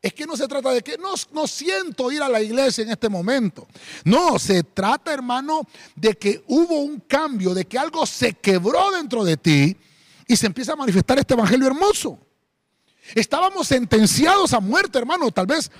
[0.00, 2.90] es que no se trata de que no, no, siento ir a la iglesia en
[2.90, 3.66] este momento.
[4.04, 5.62] No, se trata, hermano,
[5.96, 9.76] de que hubo un cambio, de que algo se quebró dentro de ti
[10.28, 12.27] y se empieza a manifestar este evangelio hermoso.
[13.14, 15.30] Estábamos sentenciados a muerte, hermano.
[15.30, 15.70] Tal vez,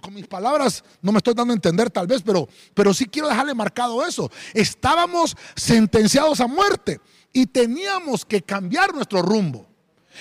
[0.00, 3.28] con mis palabras no me estoy dando a entender, tal vez, pero, pero sí quiero
[3.28, 4.30] dejarle marcado eso.
[4.54, 7.00] Estábamos sentenciados a muerte
[7.32, 9.66] y teníamos que cambiar nuestro rumbo.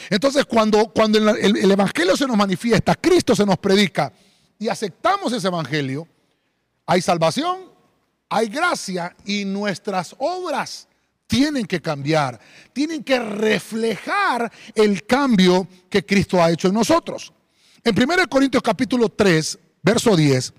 [0.10, 4.12] Entonces, cuando, cuando el, Evangelio se nos manifiesta, Cristo se nos predica
[4.58, 6.08] y aceptamos ese Evangelio,
[6.86, 7.72] hay salvación,
[8.30, 10.88] hay gracia y nuestras obras
[11.32, 12.38] tienen que cambiar,
[12.74, 17.32] tienen que reflejar el cambio que Cristo ha hecho en nosotros.
[17.86, 20.54] En 1 Corintios capítulo 3, verso 10,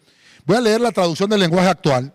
[0.47, 2.15] voy a leer la traducción del lenguaje actual.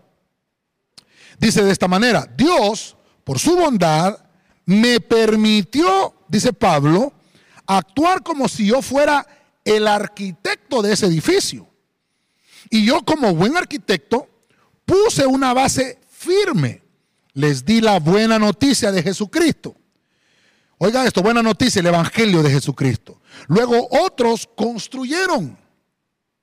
[1.37, 4.17] Dice de esta manera, Dios, por su bondad,
[4.65, 7.13] me permitió, dice Pablo,
[7.67, 9.23] actuar como si yo fuera
[9.63, 11.69] el arquitecto de ese edificio.
[12.71, 14.27] Y yo como buen arquitecto
[14.83, 16.86] puse una base firme.
[17.37, 19.75] Les di la buena noticia de Jesucristo.
[20.79, 23.21] Oiga esto, buena noticia, el Evangelio de Jesucristo.
[23.47, 25.55] Luego otros construyeron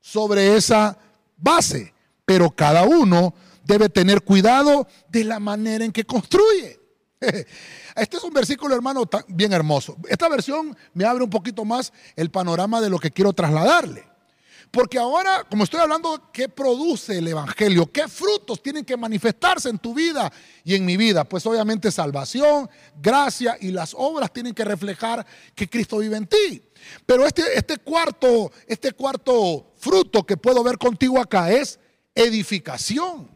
[0.00, 0.96] sobre esa
[1.36, 1.92] base,
[2.24, 6.78] pero cada uno debe tener cuidado de la manera en que construye.
[7.96, 9.96] Este es un versículo, hermano, bien hermoso.
[10.08, 14.04] Esta versión me abre un poquito más el panorama de lo que quiero trasladarle.
[14.74, 17.86] Porque ahora, como estoy hablando, ¿qué produce el Evangelio?
[17.92, 20.32] ¿Qué frutos tienen que manifestarse en tu vida
[20.64, 21.22] y en mi vida?
[21.22, 22.68] Pues obviamente salvación,
[23.00, 26.60] gracia y las obras tienen que reflejar que Cristo vive en ti.
[27.06, 31.78] Pero este, este, cuarto, este cuarto fruto que puedo ver contigo acá es
[32.12, 33.30] edificación.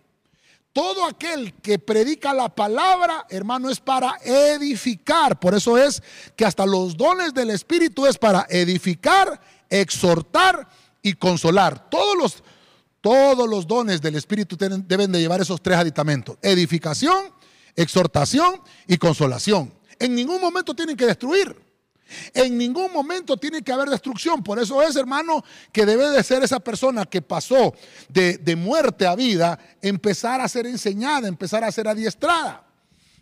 [0.73, 5.39] Todo aquel que predica la palabra, hermano, es para edificar.
[5.39, 6.03] Por eso es
[6.35, 10.67] que hasta los dones del Espíritu es para edificar, exhortar
[11.09, 11.89] y consolar.
[11.91, 12.43] Todos los,
[13.01, 16.37] todos los dones del Espíritu deben de llevar esos tres aditamentos.
[16.43, 17.33] Edificación,
[17.75, 19.73] exhortación y consolación.
[19.99, 21.57] En ningún momento tienen que destruir.
[22.33, 24.43] En ningún momento tiene que haber destrucción.
[24.43, 27.75] Por eso es, hermano, que debe de ser esa persona que pasó
[28.09, 32.67] de, de, muerte a vida, empezar a ser enseñada, empezar a ser adiestrada.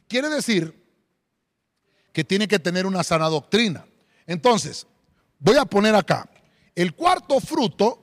[0.06, 0.72] Quiere decir
[2.12, 3.84] que tiene que tener una sana doctrina.
[4.26, 4.86] Entonces,
[5.38, 6.28] voy a poner acá,
[6.76, 7.98] el cuarto fruto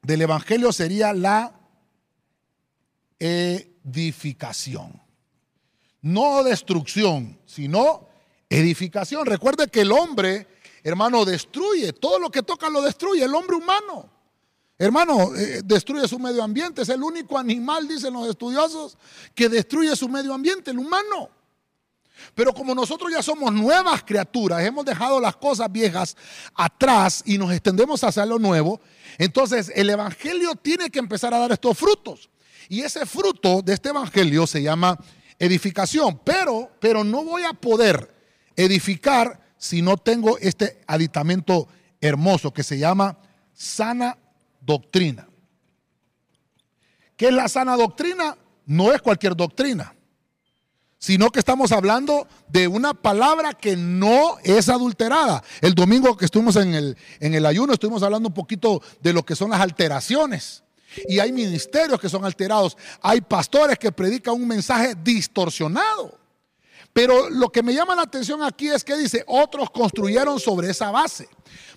[0.00, 1.52] del Evangelio sería la
[3.18, 5.02] edificación.
[6.02, 8.08] No destrucción, sino
[8.48, 9.26] edificación.
[9.26, 10.46] Recuerde que el hombre,
[10.84, 11.92] hermano, destruye.
[11.92, 13.24] Todo lo que toca lo destruye.
[13.24, 14.08] El hombre humano.
[14.78, 16.82] Hermano, eh, destruye su medio ambiente.
[16.82, 18.96] Es el único animal, dicen los estudiosos,
[19.34, 21.30] que destruye su medio ambiente, el humano.
[22.34, 26.16] Pero como nosotros ya somos nuevas criaturas, hemos dejado las cosas viejas
[26.54, 28.80] atrás y nos extendemos hacia lo nuevo,
[29.18, 32.30] entonces el Evangelio tiene que empezar a dar estos frutos.
[32.68, 34.98] Y ese fruto de este Evangelio se llama
[35.38, 36.20] edificación.
[36.24, 38.14] Pero, pero no voy a poder
[38.56, 41.68] edificar si no tengo este aditamento
[42.00, 43.18] hermoso que se llama
[43.52, 44.18] sana
[44.60, 45.28] doctrina.
[47.16, 48.36] ¿Qué es la sana doctrina?
[48.66, 49.95] No es cualquier doctrina
[50.98, 55.42] sino que estamos hablando de una palabra que no es adulterada.
[55.60, 59.24] El domingo que estuvimos en el, en el ayuno estuvimos hablando un poquito de lo
[59.24, 60.62] que son las alteraciones.
[61.08, 62.76] Y hay ministerios que son alterados.
[63.02, 66.18] Hay pastores que predican un mensaje distorsionado.
[66.92, 70.90] Pero lo que me llama la atención aquí es que dice, otros construyeron sobre esa
[70.90, 71.28] base.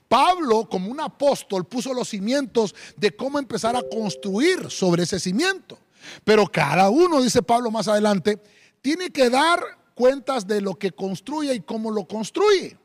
[0.07, 5.77] Pablo, como un apóstol, puso los cimientos de cómo empezar a construir sobre ese cimiento.
[6.23, 8.41] Pero cada uno, dice Pablo más adelante,
[8.81, 9.61] tiene que dar
[9.93, 12.77] cuentas de lo que construye y cómo lo construye.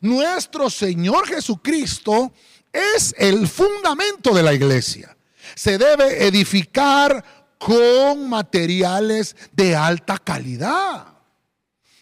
[0.00, 2.32] Nuestro Señor Jesucristo
[2.72, 5.16] es el fundamento de la iglesia.
[5.54, 7.24] Se debe edificar
[7.58, 11.06] con materiales de alta calidad.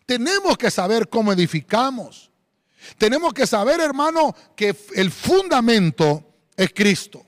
[0.05, 2.31] Tenemos que saber cómo edificamos.
[2.99, 6.25] Tenemos que saber, hermano, que el fundamento
[6.57, 7.26] es Cristo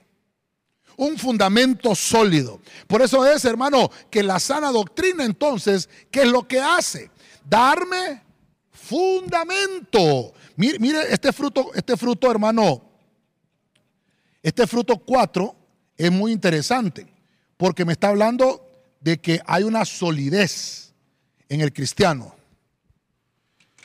[0.99, 2.59] un fundamento sólido.
[2.85, 7.09] Por eso es, hermano, que la sana doctrina entonces, ¿qué es lo que hace?
[7.45, 8.21] Darme
[8.71, 10.33] fundamento.
[10.57, 12.81] Mire, este fruto, este fruto, hermano,
[14.43, 15.55] este fruto 4
[15.97, 17.07] es muy interesante
[17.55, 18.67] porque me está hablando
[18.99, 20.93] de que hay una solidez
[21.47, 22.35] en el cristiano.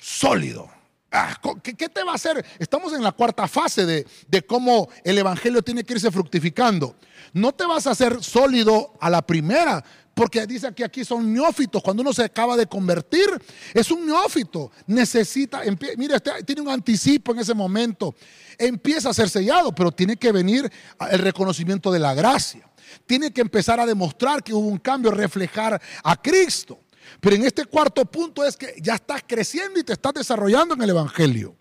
[0.00, 0.68] Sólido.
[1.16, 2.44] Ah, ¿qué, te va a hacer?
[2.58, 6.96] Estamos en la cuarta fase de, cómo el Evangelio tiene que irse fructificando.
[7.32, 11.84] No te vas a hacer sólido a la primera, porque dice que aquí son neófitos.
[11.84, 13.28] Cuando uno se acaba de convertir,
[13.72, 14.72] es un neófito.
[14.88, 15.62] Necesita,
[15.96, 18.16] mire, este, tiene un anticipo en ese momento.
[18.58, 20.68] Empieza a ser sellado, pero tiene que venir
[21.12, 22.68] el reconocimiento de la gracia.
[23.06, 26.80] Tiene que empezar a demostrar que hubo un cambio, reflejar a Cristo.
[27.20, 30.82] Pero en este cuarto punto es que ya estás creciendo y te estás desarrollando en
[30.82, 31.56] el Evangelio.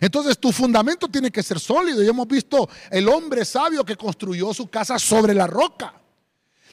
[0.00, 2.02] Entonces tu fundamento tiene que ser sólido.
[2.02, 6.00] Y hemos visto el hombre sabio que construyó su casa sobre la roca.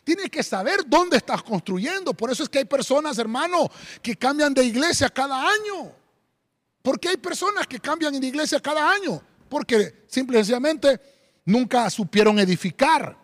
[0.03, 2.13] Tienes que saber dónde estás construyendo.
[2.13, 3.69] Por eso es que hay personas, hermano,
[4.01, 5.91] que cambian de iglesia cada año.
[6.81, 9.21] ¿Por qué hay personas que cambian de iglesia cada año?
[9.47, 10.99] Porque simplemente
[11.45, 13.20] nunca supieron edificar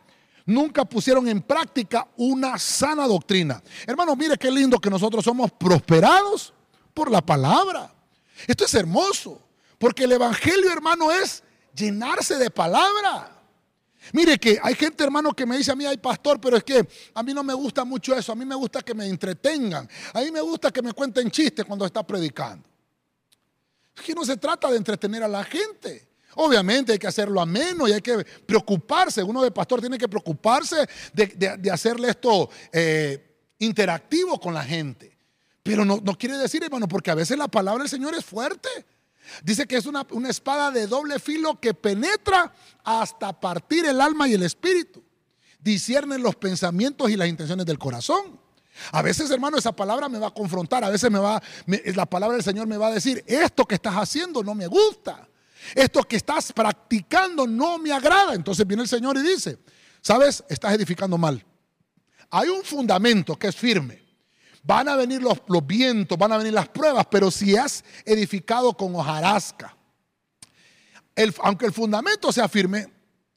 [0.48, 3.62] nunca pusieron en práctica una sana doctrina.
[3.86, 6.54] Hermano, mire qué lindo que nosotros somos prosperados
[6.94, 7.94] por la palabra.
[8.48, 9.42] Esto es hermoso,
[9.78, 11.44] porque el Evangelio, hermano, es
[11.76, 13.34] llenarse de palabra.
[14.14, 16.88] Mire que hay gente, hermano, que me dice a mí, ay pastor, pero es que
[17.14, 20.22] a mí no me gusta mucho eso, a mí me gusta que me entretengan, a
[20.22, 22.68] mí me gusta que me cuenten chistes cuando está predicando.
[23.94, 26.07] Es que no se trata de entretener a la gente.
[26.38, 29.24] Obviamente hay que hacerlo ameno y hay que preocuparse.
[29.24, 35.18] Uno de pastor tiene que preocuparse de, hacerle esto eh, interactivo con la gente.
[35.64, 38.70] Pero no, no quiere decir, hermano, porque a veces la palabra del Señor es fuerte.
[39.44, 44.34] Dice que es una, espada de doble filo que penetra hasta partir el alma y
[44.34, 45.04] el espíritu.
[45.60, 48.40] Disciernen los pensamientos y las intenciones del corazón.
[48.92, 50.84] A veces, hermano, esa palabra me va a confrontar.
[50.84, 53.96] A veces me va, la palabra del Señor me va a decir, esto que estás
[53.96, 55.28] haciendo no me gusta.
[55.76, 58.34] Esto que estás practicando no me agrada.
[58.34, 59.58] Entonces viene el Señor y dice,
[60.02, 61.44] sabes, estás edificando mal.
[62.30, 64.06] Hay un fundamento que es firme.
[64.64, 68.94] Van a venir los, vientos, van a venir las pruebas, pero si has edificado con
[68.96, 69.78] hojarasca,
[71.42, 72.86] aunque el fundamento sea firme,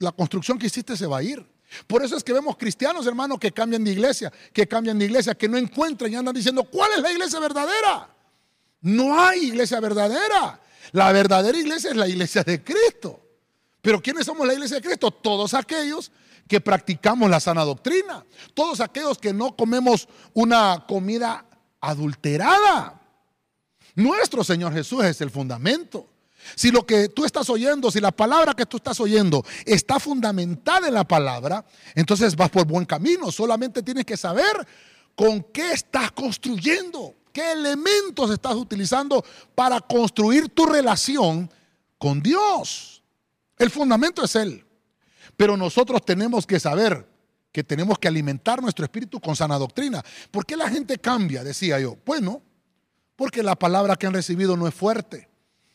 [0.00, 1.46] la construcción que hiciste se va a ir.
[1.87, 5.37] Por eso es que vemos cristianos, hermanos, que cambian de iglesia, que cambian de iglesia,
[5.37, 8.12] que no encuentran y andan diciendo, ¿cuál es la iglesia verdadera?
[8.80, 10.61] No hay iglesia verdadera.
[10.92, 13.20] La verdadera iglesia es la iglesia de Cristo.
[13.81, 15.11] Pero ¿quiénes somos la iglesia de Cristo?
[15.11, 16.11] Todos aquellos
[16.48, 18.24] que practicamos la sana doctrina.
[18.55, 21.46] Todos aquellos que no comemos una comida
[21.81, 23.00] adulterada.
[23.94, 26.09] Nuestro Señor Jesús es el fundamento.
[26.55, 30.88] Si lo que tú estás oyendo, si la palabra que tú estás oyendo está fundamentada
[30.88, 33.31] en la palabra, entonces vas por buen camino.
[33.31, 34.66] Solamente tienes que saber
[35.14, 41.50] con qué estás construyendo, qué elementos estás utilizando para construir tu relación
[41.98, 43.02] con Dios.
[43.58, 44.64] El fundamento es Él.
[45.36, 47.06] Pero nosotros tenemos que saber
[47.52, 50.04] que tenemos que alimentar nuestro espíritu con sana doctrina.
[50.30, 51.42] ¿Por qué la gente cambia?
[51.42, 51.96] Decía yo.
[52.04, 52.42] Bueno,
[53.16, 55.28] porque la palabra que han recibido no es fuerte.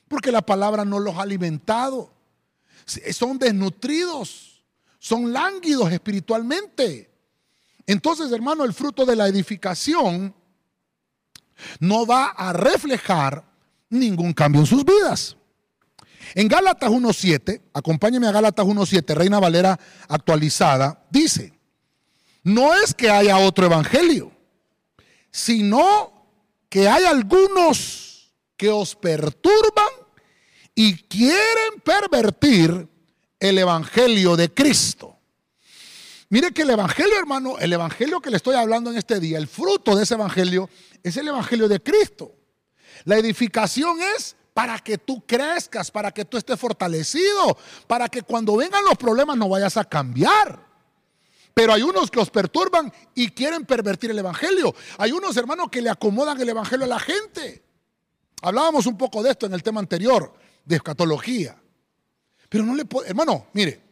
[0.08, 2.14] Porque la palabra no los ha alimentado.
[2.86, 4.64] Son desnutridos.
[5.00, 7.12] Son lánguidos espiritualmente.
[7.86, 10.34] Entonces, hermano, el fruto de la edificación
[11.80, 13.44] no va a reflejar
[13.90, 15.38] ningún cambio en sus vidas.
[16.34, 21.54] En Gálatas 1.7, acompáñeme a Gálatas 1.7, Reina Valera actualizada, dice,
[22.44, 24.32] no es que haya otro evangelio,
[25.32, 26.28] sino
[26.70, 29.88] que hay algunos que os perturban
[30.74, 32.88] y quieren pervertir
[33.40, 35.15] el evangelio de Cristo.
[36.30, 39.48] Mire que el evangelio, hermano, el evangelio que le estoy hablando en este día, el
[39.48, 40.70] fruto de ese evangelio
[41.04, 42.34] es el evangelio de Cristo.
[43.04, 47.58] La edificación es para que tú crezcas, para que tú estés fortalecido,
[47.88, 50.66] para que cuando vengan los problemas no vayas a cambiar.
[51.54, 54.76] Pero hay unos que los perturban y quieren pervertir el Evangelio.
[54.98, 57.64] Hay unos hermanos que le acomodan el Evangelio a la gente.
[58.42, 60.34] Hablábamos un poco de esto en el tema anterior,
[60.66, 61.58] de escatología.
[62.50, 63.85] Pero no le puedo, hermano, mire,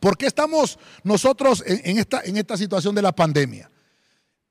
[0.00, 3.70] ¿por qué estamos nosotros en, esta, situación de la pandemia?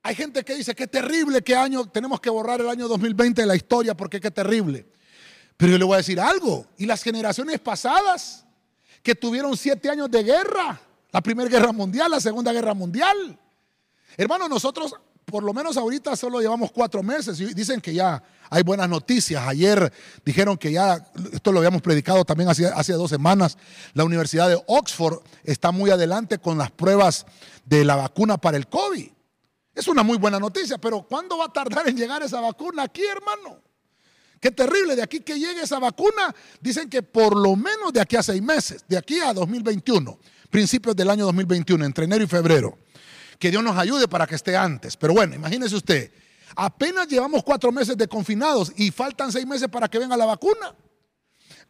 [0.04, 3.48] Hay gente que dice, qué terrible, qué año, tenemos que borrar el año 2020 de
[3.48, 4.86] la historia porque qué terrible.
[5.58, 6.68] Pero yo le voy a decir algo.
[6.78, 8.46] Y las generaciones pasadas
[9.02, 10.80] que tuvieron siete años de guerra,
[11.12, 13.40] la Primera Guerra Mundial, la Segunda Guerra Mundial.
[14.18, 14.94] Hermano, nosotros
[15.26, 19.46] por lo menos ahorita solo llevamos cuatro meses y dicen que ya hay buenas noticias.
[19.48, 19.92] Ayer
[20.24, 23.58] dijeron que ya, esto lo habíamos predicado también hace, hace dos semanas,
[23.94, 27.26] la Universidad de Oxford está muy adelante con las pruebas
[27.66, 29.10] de la vacuna para el COVID.
[29.74, 33.04] Es una muy buena noticia, pero ¿cuándo va a tardar en llegar esa vacuna aquí,
[33.04, 33.62] hermano?
[34.40, 38.16] Qué terrible, de aquí que llegue esa vacuna, dicen que por lo menos de aquí
[38.16, 42.78] a seis meses, de aquí a 2021, principios del año 2021, entre enero y febrero.
[43.40, 44.96] Que Dios nos ayude para que esté antes.
[44.98, 46.12] Pero bueno, imagínese usted,
[46.56, 50.76] apenas llevamos cuatro meses de confinados y faltan seis meses para que venga la vacuna.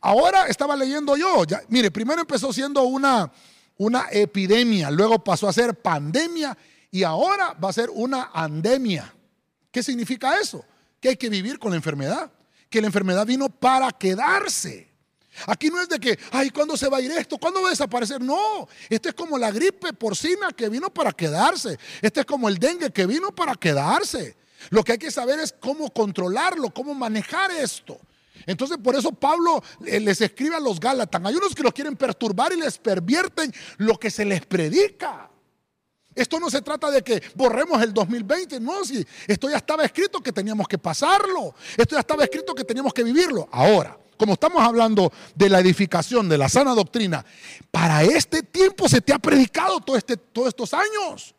[0.01, 3.31] Ahora estaba leyendo yo, mire, primero empezó siendo una,
[3.77, 6.55] una epidemia, luego pasó a ser pandemia
[6.91, 9.13] y ahora va a ser una andemia.
[9.71, 10.63] ¿Qué significa eso?
[10.99, 12.31] Que hay que vivir con la enfermedad
[12.75, 14.89] que la enfermedad vino para quedarse.
[15.47, 17.37] Aquí no es de que, ay, ¿cuándo se va a ir esto?
[17.37, 18.21] ¿Cuándo va a desaparecer?
[18.21, 21.77] No, esto es como la gripe porcina que vino para quedarse.
[22.01, 24.35] Este es como el dengue que vino para quedarse.
[24.69, 27.99] Lo que hay que saber es cómo controlarlo, cómo manejar esto.
[28.45, 31.21] Entonces por eso Pablo eh, les escribe a los Gálatas.
[31.23, 35.29] Hay unos que lo quieren perturbar y les pervierten lo que se les predica.
[36.13, 40.21] Esto no se trata de que borremos el 2020, no, si esto ya estaba escrito
[40.21, 43.49] que teníamos que pasarlo, esto ya estaba escrito que teníamos que vivirlo.
[43.51, 47.25] Ahora, como estamos hablando de la edificación, de la sana doctrina,
[47.71, 51.35] para este tiempo se te ha predicado todo este, todos estos años.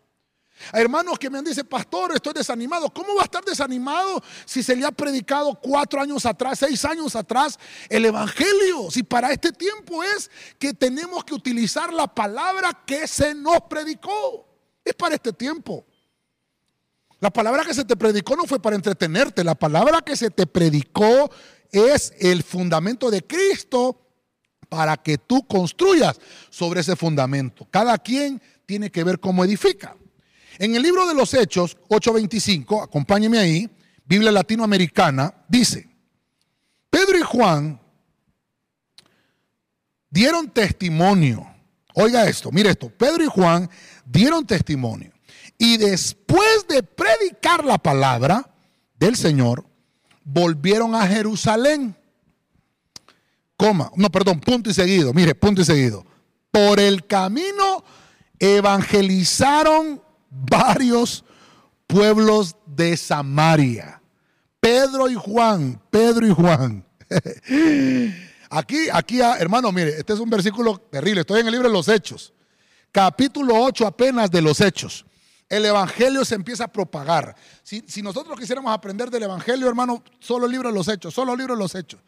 [0.72, 2.90] hermanos que me han dicho, pastor, estoy desanimado.
[2.90, 7.14] ¿Cómo va a estar desanimado si se le ha predicado cuatro años atrás, seis años
[7.16, 7.58] atrás
[7.88, 8.90] el Evangelio?
[8.90, 14.46] Si para este tiempo es que tenemos que utilizar la palabra que se nos predicó.
[14.84, 15.84] Es para este tiempo.
[17.18, 20.46] La palabra que se te predicó no fue para entretenerte, la palabra que se te
[20.46, 21.30] predicó
[21.72, 24.00] es el fundamento de Cristo
[24.68, 26.18] para que tú construyas
[26.50, 27.66] sobre ese fundamento.
[27.70, 29.96] Cada quien tiene que ver cómo edifica.
[30.58, 33.70] En el libro de los Hechos 8:25, acompáñeme ahí,
[34.04, 35.88] Biblia latinoamericana, dice,
[36.90, 37.80] Pedro y Juan
[40.10, 41.46] dieron testimonio.
[41.94, 43.70] Oiga esto, mire esto, Pedro y Juan
[44.04, 45.12] dieron testimonio
[45.58, 48.50] y después de predicar la palabra
[48.98, 49.66] del Señor,
[50.26, 51.96] volvieron a Jerusalén.
[53.56, 56.04] Coma, no, perdón, punto y seguido, mire, punto y seguido.
[56.50, 57.84] Por el camino
[58.38, 61.24] evangelizaron varios
[61.86, 64.02] pueblos de Samaria.
[64.60, 66.84] Pedro y Juan, Pedro y Juan.
[68.48, 71.22] Aquí, aquí, ah, hermano, mire, este es un versículo terrible.
[71.22, 72.32] Estoy en el libro de los Hechos,
[72.92, 75.05] capítulo 8 apenas de los Hechos
[75.49, 77.36] el Evangelio se empieza a propagar.
[77.62, 81.38] Si, nosotros quisiéramos aprender del Evangelio, hermano, solo el libro de los hechos, solo el
[81.38, 82.01] libro de los hechos.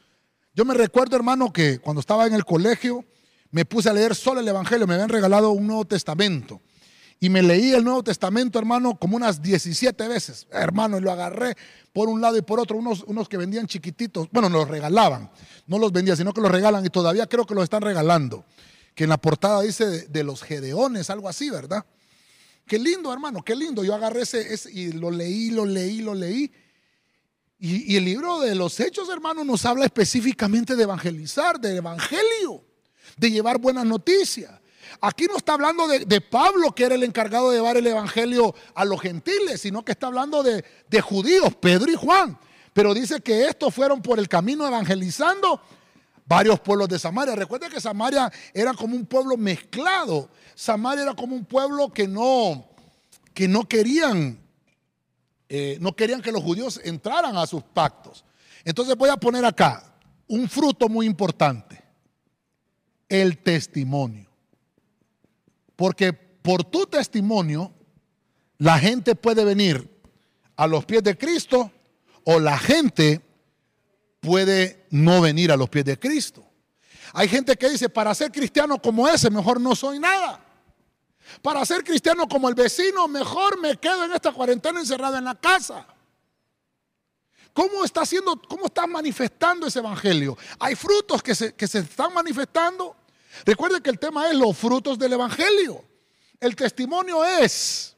[0.54, 3.04] Yo me recuerdo, hermano, que cuando estaba en el colegio,
[3.50, 6.60] me puse a leer solo el Evangelio, me habían regalado un Nuevo Testamento.
[7.20, 10.46] Y me leí el Nuevo Testamento, hermano, como unas 17 veces.
[10.52, 11.56] Hermano, y lo agarré
[11.92, 12.76] por un lado y por otro.
[12.76, 15.30] Unos, que vendían chiquititos, bueno, los regalaban.
[15.66, 18.44] No los vendían, sino que los regalan y todavía creo que los están regalando.
[18.94, 21.84] Que en la portada dice de, de los Gedeones, algo así, ¿verdad?
[22.68, 23.82] Qué lindo, hermano, qué lindo.
[23.82, 26.52] Yo agarré ese, y lo leí, lo leí, lo leí.
[27.58, 32.62] Y, el libro de los Hechos, hermano, nos habla específicamente de evangelizar, de evangelio,
[33.16, 34.52] de llevar buenas noticias.
[35.00, 38.84] Aquí no está hablando de, Pablo, que era el encargado de llevar el evangelio a
[38.84, 42.38] los gentiles, sino que está hablando de judíos, Pedro y Juan.
[42.72, 45.60] Pero dice que estos fueron por el camino evangelizando
[46.28, 47.34] varios pueblos de Samaria.
[47.34, 50.28] Recuerda que Samaria era como un pueblo mezclado.
[50.54, 52.68] Samaria era como un pueblo que no,
[53.32, 54.38] que no querían,
[55.48, 58.24] eh, no querían que los judíos entraran a sus pactos.
[58.64, 59.82] Entonces voy a poner acá
[60.26, 61.82] un fruto muy importante,
[63.08, 64.28] el testimonio.
[65.74, 67.72] Porque por tu testimonio
[68.58, 69.88] la gente puede venir
[70.56, 71.72] a los pies de Cristo
[72.24, 73.22] o la gente
[74.20, 76.44] puede no venir a los pies de Cristo.
[77.12, 80.44] Hay gente que dice, para ser cristiano como ese, mejor no soy nada.
[81.42, 85.34] Para ser cristiano como el vecino, mejor me quedo en esta cuarentena encerrado en la
[85.34, 85.86] casa.
[87.52, 90.36] ¿Cómo está haciendo, cómo está manifestando ese evangelio?
[90.58, 92.96] Hay frutos que se, que se están manifestando.
[93.44, 95.84] Recuerde que el tema es los frutos del evangelio.
[96.40, 97.96] El testimonio es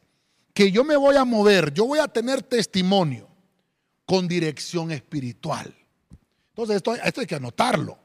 [0.55, 3.29] que yo me voy a mover, yo voy a tener testimonio
[4.07, 5.75] con dirección espiritual.
[6.63, 7.99] Entonces, esto, hay que anotarlo.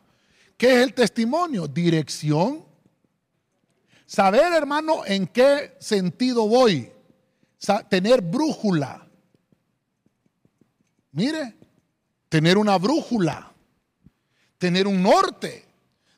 [0.57, 1.67] ¿Qué es el testimonio?
[1.67, 2.65] Dirección.
[4.05, 6.91] Saber, hermano, en qué sentido voy.
[7.89, 9.07] tener brújula.
[11.11, 11.55] Mire,
[12.29, 13.51] tener una brújula.
[14.57, 15.65] Tener un norte.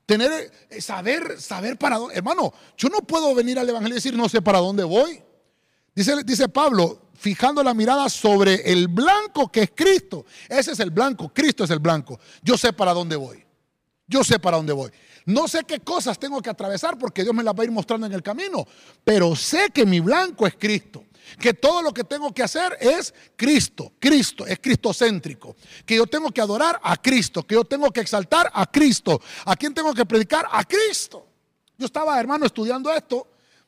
[0.05, 2.15] Tener, eh, saber, saber para dónde.
[2.15, 5.21] Hermano, yo no puedo venir al Evangelio y decir no sé para dónde voy.
[5.93, 10.25] Dice, dice Pablo, fijando la mirada sobre el blanco que es Cristo.
[10.47, 12.19] Ese es el blanco, Cristo es el blanco.
[12.41, 13.43] Yo sé para dónde voy.
[14.07, 14.91] Yo sé para dónde voy.
[15.25, 18.07] No sé qué cosas tengo que atravesar porque Dios me las va a ir mostrando
[18.07, 18.65] en el camino,
[19.03, 21.03] pero sé que mi blanco es Cristo.
[21.37, 25.57] Que todo lo que tengo que hacer es Cristo, Cristo, es cristocéntrico.
[25.85, 29.19] Que yo tengo que adorar a Cristo, que yo tengo que exaltar a Cristo.
[29.43, 30.47] ¿A quién tengo que predicar?
[30.49, 31.27] A Cristo.
[31.77, 33.27] Yo estaba, hermano, estudiando esto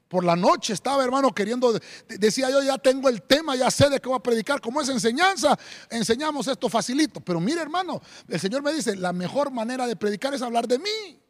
[0.10, 3.99] por la noche estaba, hermano, queriendo, decía yo, ya tengo el tema, ya sé de
[3.99, 4.60] qué voy a predicar.
[4.60, 5.57] Como es enseñanza,
[5.91, 7.22] enseñamos esto facilito.
[7.22, 10.80] Pero mire, hermano, el Señor me dice, la mejor manera de predicar es hablar de
[10.80, 11.22] mí.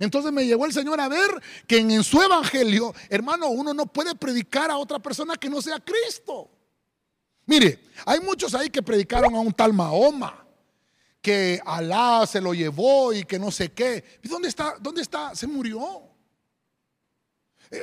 [0.00, 1.30] Entonces me llevó el Señor a ver
[1.68, 5.78] que en, su evangelio, hermano, uno no puede predicar a otra persona que no sea
[5.78, 6.50] Cristo.
[7.46, 10.44] Mire, hay muchos ahí que predicaron a un tal Mahoma,
[11.20, 14.18] que Alá se lo llevó y que no sé qué.
[14.20, 14.74] ¿Y dónde está?
[14.80, 15.36] ¿Dónde está?
[15.36, 16.12] Se murió.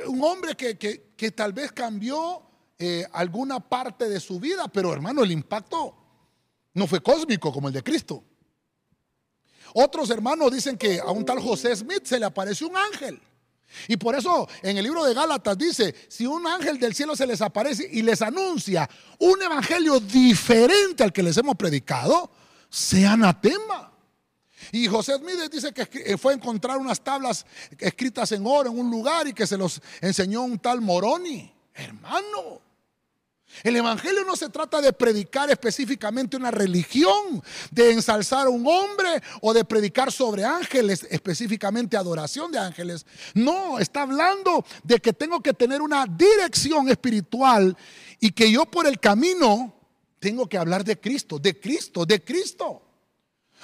[0.06, 2.42] Un hombre que, tal vez cambió
[2.78, 5.96] eh, alguna parte de su vida, pero hermano, el impacto
[6.74, 8.24] no fue cósmico como el de Cristo.
[9.74, 13.20] Otros hermanos dicen que a un tal José Smith se le apareció un ángel.
[13.86, 17.26] Y por eso en el libro de Gálatas dice, si un ángel del cielo se
[17.26, 18.88] les aparece y les anuncia
[19.18, 22.30] un evangelio diferente al que les hemos predicado,
[22.68, 23.89] sea anatema.
[24.72, 27.44] Y José Smith dice que eh, fue a encontrar unas tablas
[27.78, 31.52] escritas en oro en un lugar y que se los enseñó un tal Moroni.
[31.74, 32.60] Hermano,
[33.62, 39.22] el Evangelio no se trata de predicar específicamente una religión, de ensalzar a un hombre
[39.42, 43.04] o de predicar sobre ángeles, específicamente adoración de ángeles.
[43.34, 47.76] No, está hablando de que tengo que tener una dirección espiritual
[48.20, 49.74] y que yo por el camino
[50.18, 52.82] tengo que hablar de Cristo, de Cristo, de Cristo.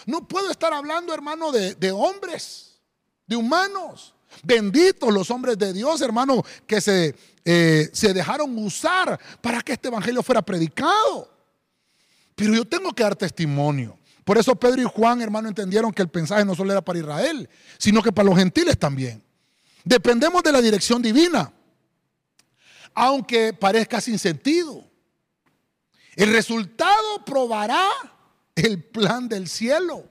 [0.05, 2.79] No puedo estar hablando, hermano, de, hombres,
[3.27, 4.15] de humanos.
[4.43, 9.89] Benditos los hombres de Dios, hermano, que se, eh, se dejaron usar para que este
[9.89, 11.31] evangelio fuera predicado.
[12.35, 13.99] Pero yo tengo que dar testimonio.
[14.25, 17.49] Por eso Pedro y Juan, hermano, entendieron que el mensaje no solo era para Israel,
[17.79, 19.23] sino que para los gentiles también.
[19.85, 21.53] Dependemos de la dirección divina,
[22.93, 24.85] aunque parezca sin sentido.
[26.17, 27.89] El resultado probará
[28.57, 30.11] el plan del cielo.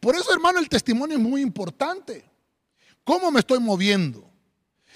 [0.00, 2.24] Por eso, hermano, el testimonio es muy importante.
[3.04, 4.28] ¿Cómo me estoy moviendo?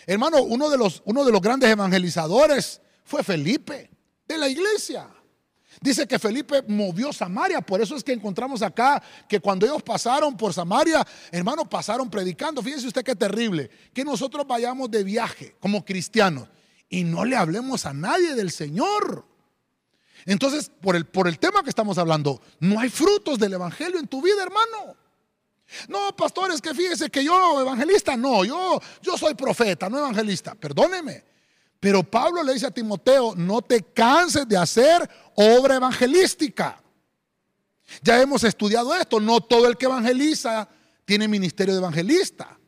[0.06, 3.90] Hermano, uno de los, uno de los grandes evangelizadores fue Felipe,
[4.26, 5.08] de la iglesia.
[5.80, 10.36] Dice que Felipe movió Samaria, por eso es que encontramos acá que cuando ellos pasaron
[10.36, 12.62] por Samaria, hermano, pasaron predicando.
[12.62, 16.48] Fíjense usted qué terrible, que nosotros vayamos de viaje como cristianos
[16.88, 19.26] y no le hablemos a nadie del Señor.
[20.24, 24.08] Entonces, por el, por el tema que estamos hablando, no hay frutos del Evangelio en
[24.08, 24.96] tu vida, hermano.
[25.88, 31.24] No, pastores, que fíjese que yo evangelista, no, yo, yo soy profeta, no evangelista, perdóneme.
[31.80, 36.80] Pero Pablo le dice a Timoteo, no te canses de hacer obra evangelística.
[38.02, 40.68] Ya hemos estudiado esto, no todo el que evangeliza
[41.04, 42.58] tiene ministerio de evangelista.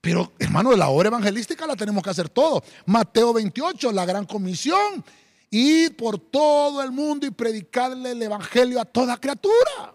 [0.00, 2.62] Pero hermano, la obra evangelística la tenemos que hacer todos.
[2.86, 5.04] Mateo 28, la gran comisión,
[5.58, 9.94] ir por todo el mundo y predicarle el evangelio a toda criatura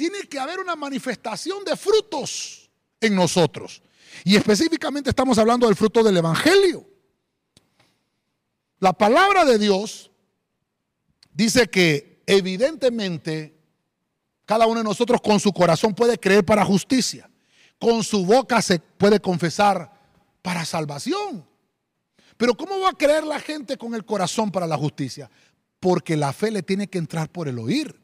[0.00, 2.70] tiene que haber una manifestación de frutos
[3.02, 3.82] en nosotros.
[4.24, 6.88] Y específicamente estamos hablando del fruto del Evangelio.
[8.78, 10.10] La palabra de Dios
[11.34, 13.54] dice que evidentemente
[14.46, 17.30] cada uno de nosotros con su corazón puede creer para justicia.
[17.78, 19.92] Con su boca se puede confesar
[20.40, 21.46] para salvación.
[22.40, 25.30] Pero ¿cómo va a creer la gente con el corazón para la justicia?
[25.78, 27.94] Porque la fe le tiene que entrar por el oír.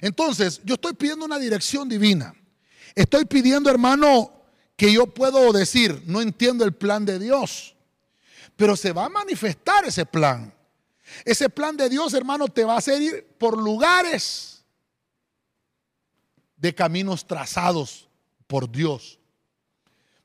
[0.00, 2.34] Entonces, yo estoy pidiendo una dirección divina.
[2.96, 4.32] Estoy pidiendo, hermano,
[4.74, 7.76] que yo puedo decir, no entiendo el plan de Dios,
[8.56, 10.52] pero se va a manifestar ese plan.
[11.24, 14.64] Ese plan de Dios, hermano, te va a hacer ir por lugares
[16.56, 18.08] de caminos trazados
[18.48, 19.17] por Dios.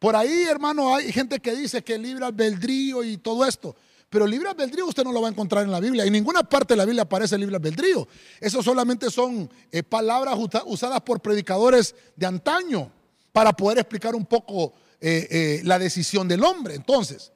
[0.04, 3.74] Por ahí, hermano, hay gente que dice que libre albedrío y todo esto.
[4.10, 6.04] Pero libre albedrío usted no lo va a encontrar en la Biblia.
[6.04, 8.06] En ninguna parte de la Biblia aparece libre albedrío.
[8.42, 12.92] Eso solamente son eh, palabras usadas por predicadores de antaño
[13.32, 16.76] para poder explicar un poco eh, eh, la decisión del hombre.
[16.76, 17.32] Entonces,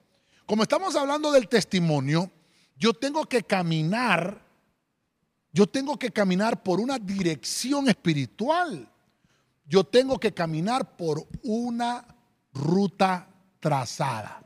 [0.46, 2.30] como estamos hablando del testimonio,
[2.78, 4.46] yo tengo que caminar,
[5.54, 8.92] yo tengo que caminar por una dirección espiritual.
[9.66, 12.17] Yo tengo que caminar por una
[12.58, 13.28] ruta
[13.60, 14.42] trazada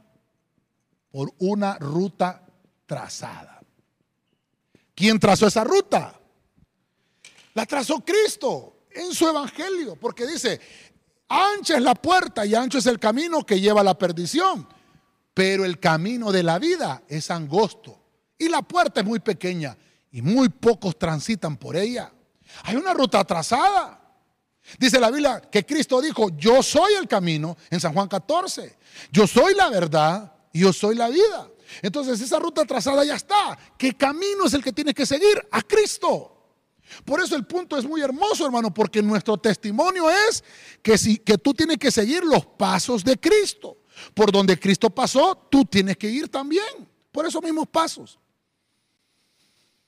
[1.12, 2.46] por una ruta
[2.86, 3.62] trazada.
[4.96, 6.20] ¿Quién trazó esa ruta?
[7.54, 10.60] La trazó Cristo en su evangelio, porque dice,
[11.28, 14.68] ancha es la puerta y ancho es el camino que lleva a la perdición,
[15.34, 18.00] pero el camino de la vida es angosto
[18.38, 19.78] y la puerta es muy pequeña
[20.12, 22.12] y muy pocos transitan por ella.
[22.64, 24.01] Hay una ruta trazada.
[24.78, 28.78] Dice la Biblia que Cristo dijo, yo soy el camino en San Juan 14,
[29.12, 31.50] yo soy la verdad yo soy la vida.
[31.82, 33.58] Entonces esa ruta trazada ya está.
[33.78, 35.42] ¿Qué camino es el que tienes que seguir?
[35.52, 36.38] A Cristo.
[37.06, 40.44] Por eso el punto es muy hermoso, hermano, porque nuestro testimonio es
[40.82, 43.78] que, si, que tú tienes que seguir los pasos de Cristo.
[44.14, 46.90] Por donde Cristo pasó, tú tienes que ir también.
[47.12, 48.20] Por esos mismos pasos.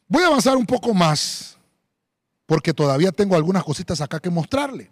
[0.07, 1.57] Voy a avanzar un poco más,
[2.45, 4.91] porque todavía tengo algunas cositas acá que mostrarle.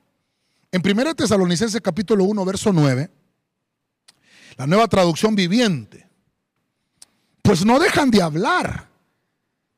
[0.72, 3.12] En 1 Tesalonicenses capítulo 1, verso 9
[4.58, 6.08] la nueva traducción viviente,
[7.42, 8.90] pues no dejan de hablar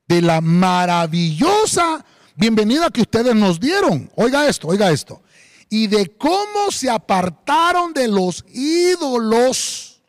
[0.07, 2.03] de la maravillosa
[2.35, 4.11] bienvenida que ustedes nos dieron.
[4.15, 5.21] Oiga esto, oiga esto.
[5.69, 10.01] Y de cómo se apartaron de los ídolos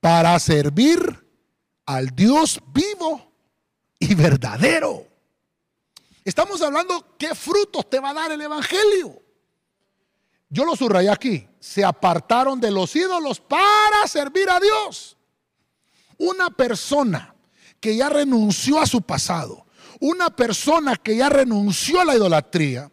[0.00, 1.00] para servir
[1.86, 3.32] al Dios vivo
[3.98, 5.07] y verdadero.
[6.28, 9.22] Estamos hablando qué frutos te va a dar el Evangelio.
[10.50, 11.48] Yo lo subrayé aquí.
[11.58, 15.16] Se apartaron de los ídolos para servir a Dios.
[16.18, 17.34] Una persona
[17.80, 19.64] que ya renunció a su pasado,
[20.00, 22.92] una persona que ya renunció a la idolatría,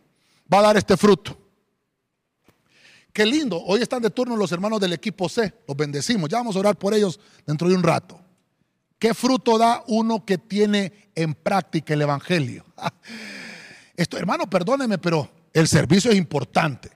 [0.53, 1.37] va a dar este fruto.
[3.11, 3.61] Qué lindo.
[3.65, 5.53] Hoy están de turno los hermanos del equipo C.
[5.67, 6.29] Los bendecimos.
[6.29, 8.17] Ya vamos a orar por ellos dentro de un rato.
[8.99, 12.65] ¿Qué fruto da uno que tiene en práctica el Evangelio?
[13.95, 16.91] Esto, hermano, perdóneme, pero el servicio es importante.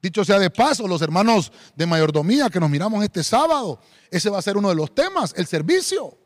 [0.00, 3.80] Dicho sea de paso, los hermanos de mayordomía que nos miramos este sábado,
[4.10, 6.18] ese va a ser uno de los temas, el servicio.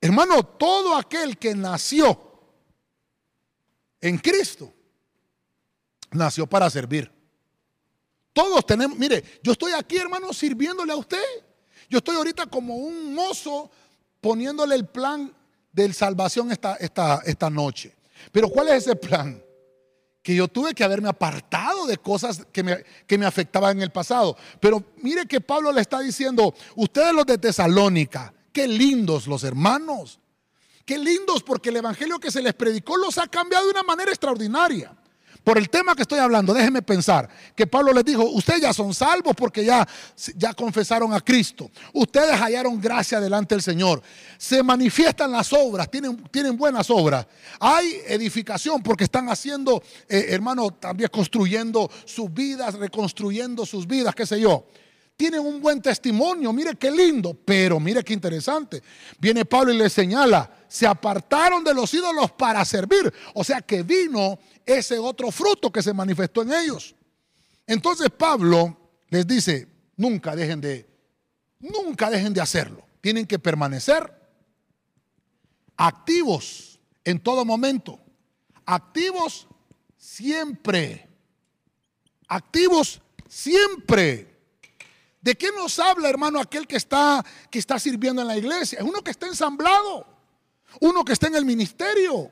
[0.00, 2.26] Hermano, todo aquel que nació
[4.00, 4.72] en Cristo,
[6.12, 7.10] nació para servir.
[8.32, 11.45] Todos tenemos, mire, yo estoy aquí, hermano, sirviéndole a usted.
[11.88, 13.70] Yo estoy ahorita como un mozo
[14.20, 15.32] poniéndole el plan
[15.72, 17.94] de salvación esta, esta, esta noche.
[18.32, 19.42] Pero ¿cuál es ese plan?
[20.22, 23.90] Que yo tuve que haberme apartado de cosas que me, que me afectaban en el
[23.90, 24.36] pasado.
[24.58, 30.18] Pero mire que Pablo le está diciendo, ustedes los de Tesalónica, qué lindos los hermanos.
[30.86, 34.10] Qué lindos porque el evangelio que se les predicó los ha cambiado de una manera
[34.12, 34.96] extraordinaria.
[35.46, 38.92] Por el tema que estoy hablando, déjenme pensar que Pablo les dijo, ustedes ya son
[38.92, 39.86] salvos porque ya,
[40.34, 41.70] ya confesaron a Cristo.
[41.92, 44.02] Ustedes hallaron gracia delante del Señor.
[44.38, 47.28] Se manifiestan las obras, tienen, tienen buenas obras.
[47.60, 54.26] Hay edificación porque están haciendo, eh, hermano, también construyendo sus vidas, reconstruyendo sus vidas, qué
[54.26, 54.64] sé yo
[55.16, 58.82] tienen un buen testimonio, mire qué lindo, pero mire qué interesante.
[59.18, 63.12] Viene Pablo y le señala, se apartaron de los ídolos para servir.
[63.34, 66.94] O sea que vino ese otro fruto que se manifestó en ellos.
[67.66, 68.76] Entonces Pablo
[69.08, 70.86] les dice, nunca dejen de,
[71.60, 72.84] nunca dejen de hacerlo.
[73.00, 74.12] Tienen que permanecer
[75.76, 77.98] activos en todo momento.
[78.66, 79.48] Activos
[79.96, 81.08] siempre.
[82.28, 84.35] Activos siempre.
[85.26, 88.78] ¿De qué nos habla, hermano, aquel que está, que está sirviendo en la iglesia?
[88.78, 90.06] Es uno que está ensamblado,
[90.78, 92.30] uno que está en el ministerio.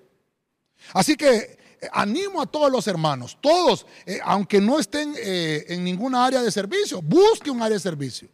[0.92, 5.82] Así que eh, animo a todos los hermanos, todos, eh, aunque no estén eh, en
[5.82, 8.28] ninguna área de servicio, busque un área de servicio.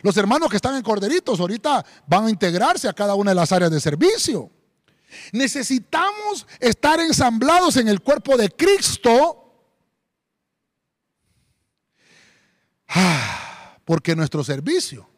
[0.00, 3.52] Los hermanos que están en Corderitos ahorita van a integrarse a cada una de las
[3.52, 4.50] áreas de servicio.
[5.32, 9.68] Necesitamos estar ensamblados en el cuerpo de Cristo.
[12.88, 13.46] Ah,
[13.86, 15.08] porque nuestro servicio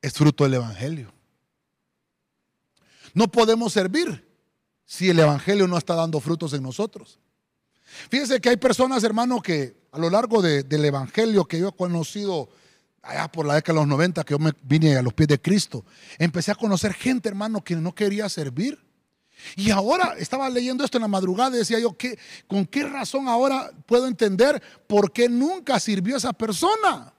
[0.00, 1.12] es fruto del Evangelio.
[3.12, 4.26] No podemos servir
[4.86, 7.20] si el Evangelio no está dando frutos en nosotros.
[8.10, 12.48] Fíjense que hay personas, hermano, que a lo largo del Evangelio que yo he conocido
[13.02, 15.40] allá por la década de los 90, que yo me vine a los pies de
[15.40, 15.84] Cristo,
[16.18, 18.82] empecé a conocer gente, hermano, que no quería servir.
[19.56, 23.28] Y ahora estaba leyendo esto en la madrugada y decía yo, ¿qué, ¿con qué razón
[23.28, 27.12] ahora puedo entender por qué nunca sirvió esa persona?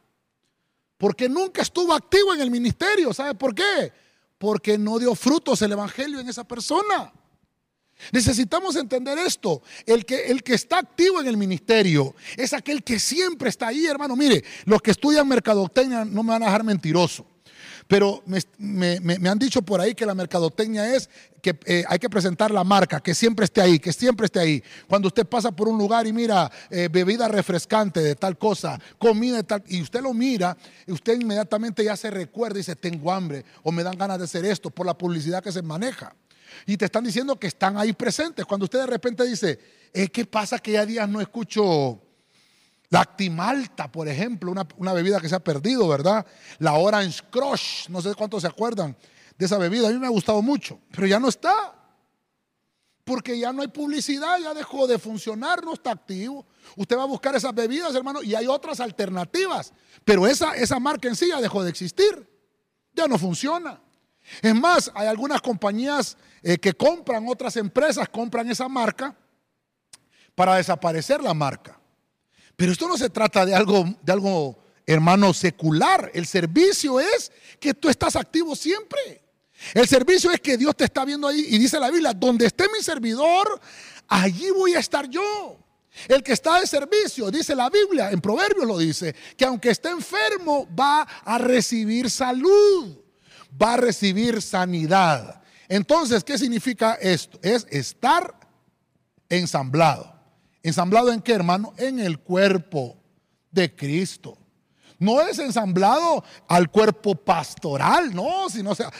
[0.97, 3.13] Porque nunca estuvo activo en el ministerio.
[3.13, 3.91] ¿Sabe por qué?
[4.37, 7.13] Porque no dio frutos el Evangelio en esa persona.
[8.11, 9.61] Necesitamos entender esto.
[9.85, 13.85] El que, el que está activo en el ministerio es aquel que siempre está ahí,
[13.85, 14.15] hermano.
[14.15, 17.25] Mire, los que estudian mercadotecnia no me van a dejar mentiroso.
[17.87, 21.09] Pero me, han dicho por ahí que la mercadotecnia es
[21.41, 24.63] que eh, hay que presentar la marca, que siempre esté ahí, que siempre esté ahí.
[24.87, 29.37] Cuando usted pasa por un lugar y mira eh, bebida refrescante de tal cosa, comida
[29.37, 30.57] de tal, y usted lo mira,
[30.87, 34.43] usted inmediatamente ya se recuerda y dice, tengo hambre o me dan ganas de hacer
[34.45, 36.13] esto por la publicidad que se maneja
[36.65, 38.45] y te están diciendo que están ahí presentes.
[38.45, 39.59] Cuando usted de repente dice,
[39.93, 42.01] eh, ¿qué pasa que ya días no escucho
[42.89, 46.25] Lactimalta, por ejemplo, una, bebida que se ha perdido, ¿verdad?
[46.59, 48.95] La Orange Crush, no sé cuántos se acuerdan
[49.37, 49.89] de esa bebida.
[49.89, 51.73] A mí me ha gustado mucho, pero ya no está.
[53.03, 56.45] Porque ya no hay publicidad, ya dejó de funcionar, no está activo.
[56.75, 59.73] Usted va a buscar esas bebidas, hermano, y hay otras alternativas.
[60.03, 62.29] Pero esa, esa marca en sí ya dejó de existir.
[62.93, 63.81] Ya no funciona.
[64.41, 69.15] Es más, hay algunas compañías eh, que compran, otras empresas compran esa marca
[70.35, 71.76] para desaparecer la marca.
[72.57, 76.11] Pero esto no se trata de algo, de algo, hermano, secular.
[76.13, 79.23] El servicio es que tú estás activo siempre.
[79.73, 82.65] El servicio es que Dios te está viendo ahí y dice la Biblia, donde esté
[82.75, 83.61] mi servidor,
[84.09, 85.57] allí voy a estar yo.
[86.09, 89.89] El que está de servicio, dice la Biblia, en Proverbios lo dice, que aunque esté
[89.89, 93.07] enfermo va a recibir salud
[93.61, 95.41] va a recibir sanidad.
[95.67, 97.39] Entonces, ¿qué significa esto?
[97.41, 98.35] Es estar
[99.29, 100.16] ensamblado.
[100.63, 101.73] ¿Ensamblado en qué, hermano?
[101.77, 102.97] En el cuerpo
[103.51, 104.37] de Cristo.
[104.99, 108.91] No es ensamblado al cuerpo pastoral, no, sino, sea,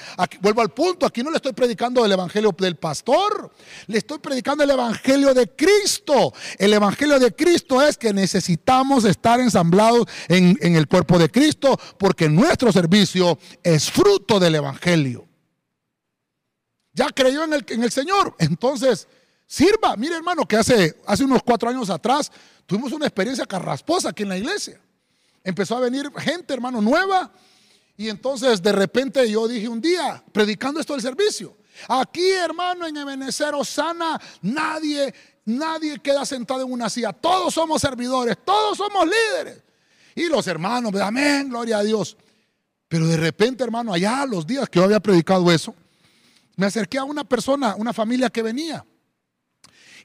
[0.42, 3.52] vuelvo al punto, aquí no le estoy predicando el evangelio del pastor,
[3.88, 6.34] le estoy predicando el evangelio de Cristo.
[6.60, 11.80] El evangelio de Cristo es que necesitamos estar ensamblados en, en el cuerpo de Cristo
[11.98, 15.28] porque nuestro servicio es fruto del evangelio.
[16.94, 19.08] Ya creyó en el, en el Señor, entonces
[19.48, 19.96] Sirva.
[19.96, 22.30] Mire, hermano, que hace, hace unos cuatro años atrás
[22.66, 24.80] tuvimos una experiencia carrasposa aquí en la iglesia.
[25.44, 27.32] Empezó a venir gente, hermano, nueva.
[27.96, 31.56] Y entonces de repente yo dije un día, predicando esto del servicio,
[31.88, 35.14] aquí, hermano, en Ebenezer Osana, nadie,
[35.46, 37.14] nadie queda sentado en una silla.
[37.14, 39.64] Todos somos servidores, todos somos líderes.
[40.14, 42.18] Y los hermanos, amén, gloria a Dios.
[42.88, 45.74] Pero de repente, hermano, allá los días que yo había predicado eso,
[46.56, 48.86] me acerqué a una persona, una familia que venía.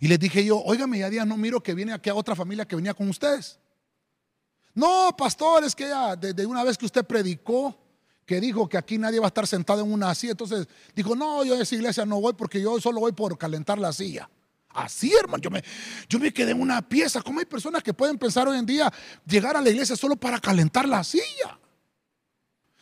[0.02, 2.66] Y les dije yo, óigame, ya día no miro que viene aquí a otra familia
[2.66, 3.60] que venía con ustedes.
[4.74, 7.78] No, pastor, es que ya desde una vez que usted predicó,
[8.26, 11.44] que dijo que aquí nadie va a estar sentado en una silla, entonces dijo, no,
[11.44, 14.28] yo a esa iglesia no voy porque yo solo voy por calentar la silla.
[14.70, 15.62] Así, hermano, yo me,
[16.08, 17.22] yo me quedé en una pieza.
[17.22, 18.92] ¿Cómo hay personas que pueden pensar hoy en día
[19.24, 21.60] llegar a la iglesia solo para calentar la silla?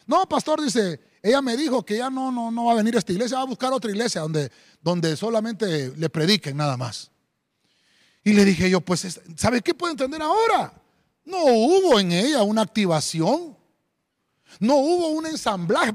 [0.06, 2.98] No, pastor, dice, ella me dijo que ya no, no, no va a venir a
[2.98, 4.50] esta iglesia, va a buscar otra iglesia donde,
[4.80, 7.10] donde solamente le prediquen nada más.
[8.24, 10.72] Y le dije yo, pues, ¿sabe qué puedo entender ahora?
[11.24, 13.56] No hubo en ella una activación.
[14.58, 15.92] No hubo un ensamblaje.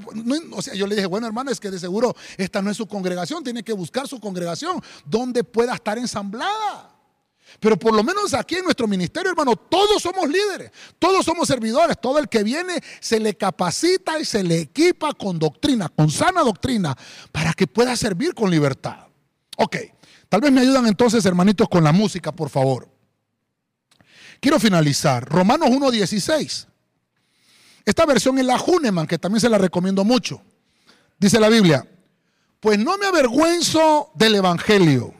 [0.52, 2.86] o sea, yo le dije, bueno, hermano, es que de seguro esta no es su
[2.86, 3.44] congregación.
[3.44, 6.95] Tiene que buscar su congregación donde pueda estar ensamblada.
[7.60, 11.96] Pero por lo menos aquí en nuestro ministerio, hermano, todos somos líderes, todos somos servidores.
[12.00, 16.42] Todo el que viene se le capacita y se le equipa con doctrina, con sana
[16.42, 16.96] doctrina,
[17.32, 19.06] para que pueda servir con libertad.
[19.56, 19.76] Ok,
[20.28, 22.88] tal vez me ayudan entonces, hermanitos, con la música, por favor.
[24.40, 25.24] Quiero finalizar.
[25.28, 26.66] Romanos 1.16.
[27.84, 30.42] Esta versión es la Huneman, que también se la recomiendo mucho.
[31.18, 31.88] Dice la Biblia,
[32.60, 35.14] pues no me avergüenzo del Evangelio,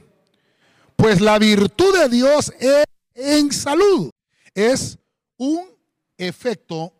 [0.96, 2.84] pues la virtud de Dios es
[3.14, 4.10] en salud.
[4.54, 4.98] Es
[5.36, 5.68] un
[6.16, 6.92] efecto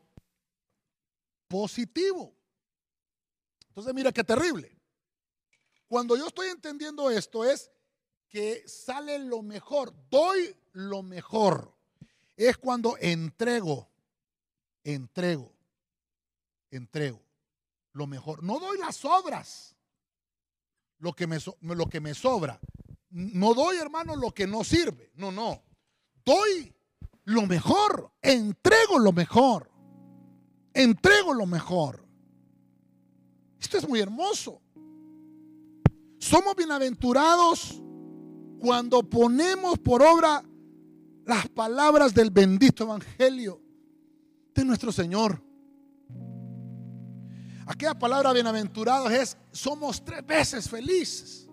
[1.48, 2.32] positivo.
[3.68, 4.78] Entonces mira qué terrible.
[5.88, 7.70] Cuando yo estoy entendiendo esto es
[8.28, 11.74] que sale lo mejor, doy lo mejor.
[12.36, 13.88] Es cuando entrego,
[14.84, 15.56] entrego
[16.70, 17.22] entrego
[17.92, 18.42] lo mejor.
[18.42, 19.74] No doy las obras,
[20.98, 22.60] lo que me, lo que me sobra.
[23.16, 25.10] No doy, hermano, lo que no sirve.
[25.14, 25.62] No, no.
[26.22, 26.70] Doy
[27.24, 28.12] lo mejor.
[28.20, 29.70] Entrego lo mejor.
[30.74, 32.06] Entrego lo mejor.
[33.58, 34.60] Esto es muy hermoso.
[36.18, 37.82] Somos bienaventurados
[38.60, 40.44] cuando ponemos por obra
[41.24, 43.62] las palabras del bendito evangelio
[44.54, 45.42] de nuestro Señor.
[47.64, 51.45] Aquella palabra bienaventurados es, somos tres veces felices.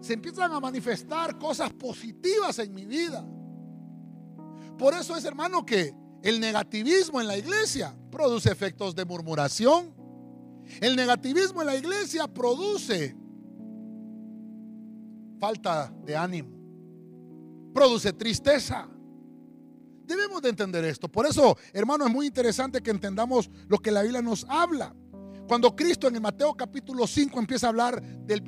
[0.00, 3.24] Se empiezan a manifestar cosas positivas en mi vida.
[4.78, 9.94] Por eso es, hermano, que el negativismo en la iglesia produce efectos de murmuración.
[10.80, 13.16] El negativismo en la iglesia produce
[15.38, 16.50] falta de ánimo.
[17.74, 18.88] Produce tristeza.
[20.04, 21.08] Debemos de entender esto.
[21.08, 24.94] Por eso, hermano, es muy interesante que entendamos lo que la Biblia nos habla.
[25.50, 28.40] Cuando Cristo en el Mateo capítulo 5 empieza a hablar de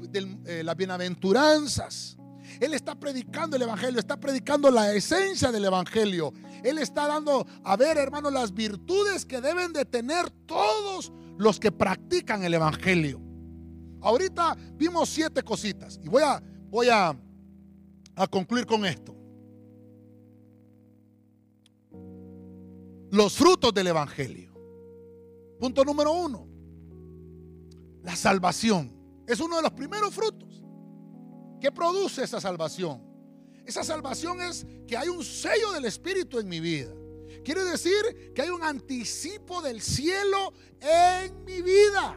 [0.47, 2.17] eh, las bienaventuranzas,
[2.61, 6.33] Él está predicando el Evangelio, está predicando la esencia del Evangelio.
[6.63, 11.73] Él está dando a ver, hermano, las virtudes que deben de tener todos los que
[11.73, 13.21] practican el Evangelio.
[14.01, 16.41] Ahorita vimos siete cositas y voy a,
[16.71, 17.19] voy a,
[18.15, 19.13] a concluir con esto.
[23.11, 24.53] los frutos del Evangelio.
[25.59, 26.52] Punto número uno,
[28.03, 28.93] la salvación.
[29.27, 30.63] Es uno de los primeros frutos.
[31.61, 33.03] ¿Qué produce esa salvación?
[33.65, 36.93] Esa salvación es que hay un sello del Espíritu en mi vida.
[37.45, 42.17] Quiere decir que hay un anticipo del cielo en mi vida.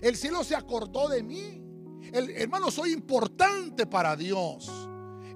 [0.00, 1.62] El cielo se acordó de mí.
[2.12, 4.70] El, hermano, soy importante para Dios.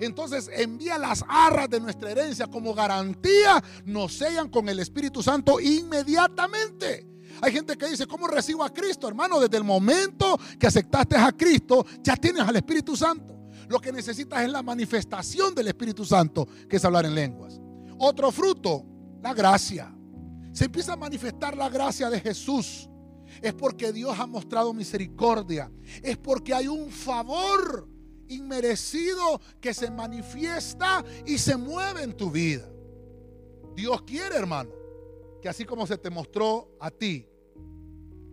[0.00, 5.60] Entonces envía las arras de nuestra herencia como garantía, nos sellan con el Espíritu Santo
[5.60, 7.13] inmediatamente.
[7.40, 9.08] Hay gente que dice, ¿cómo recibo a Cristo?
[9.08, 13.34] Hermano, desde el momento que aceptaste a Cristo, ya tienes al Espíritu Santo.
[13.68, 17.60] Lo que necesitas es la manifestación del Espíritu Santo, que es hablar en lenguas.
[17.98, 18.84] Otro fruto,
[19.22, 19.94] la gracia.
[20.52, 22.88] Se empieza a manifestar la gracia de Jesús.
[23.42, 25.70] Es porque Dios ha mostrado misericordia.
[26.02, 27.88] Es porque hay un favor
[28.28, 32.68] inmerecido que se manifiesta y se mueve en tu vida.
[33.74, 34.70] Dios quiere, hermano,
[35.44, 37.28] que así como se te mostró a ti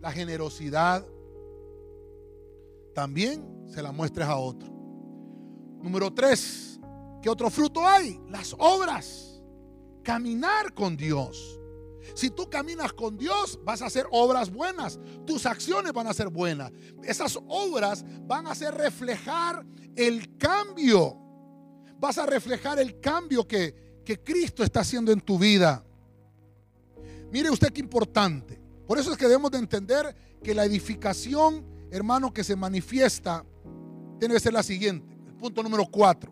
[0.00, 1.06] la generosidad,
[2.94, 4.70] también se la muestres a otro.
[5.82, 6.80] Número tres,
[7.20, 8.18] ¿qué otro fruto hay?
[8.30, 9.42] Las obras.
[10.02, 11.60] Caminar con Dios.
[12.14, 14.98] Si tú caminas con Dios, vas a hacer obras buenas.
[15.26, 16.72] Tus acciones van a ser buenas.
[17.04, 21.18] Esas obras van a hacer reflejar el cambio.
[21.98, 25.84] Vas a reflejar el cambio que, que Cristo está haciendo en tu vida.
[27.32, 28.60] Mire usted qué importante.
[28.86, 30.14] Por eso es que debemos de entender
[30.44, 33.42] que la edificación, hermano, que se manifiesta,
[34.18, 35.16] tiene que ser la siguiente.
[35.26, 36.30] El punto número cuatro.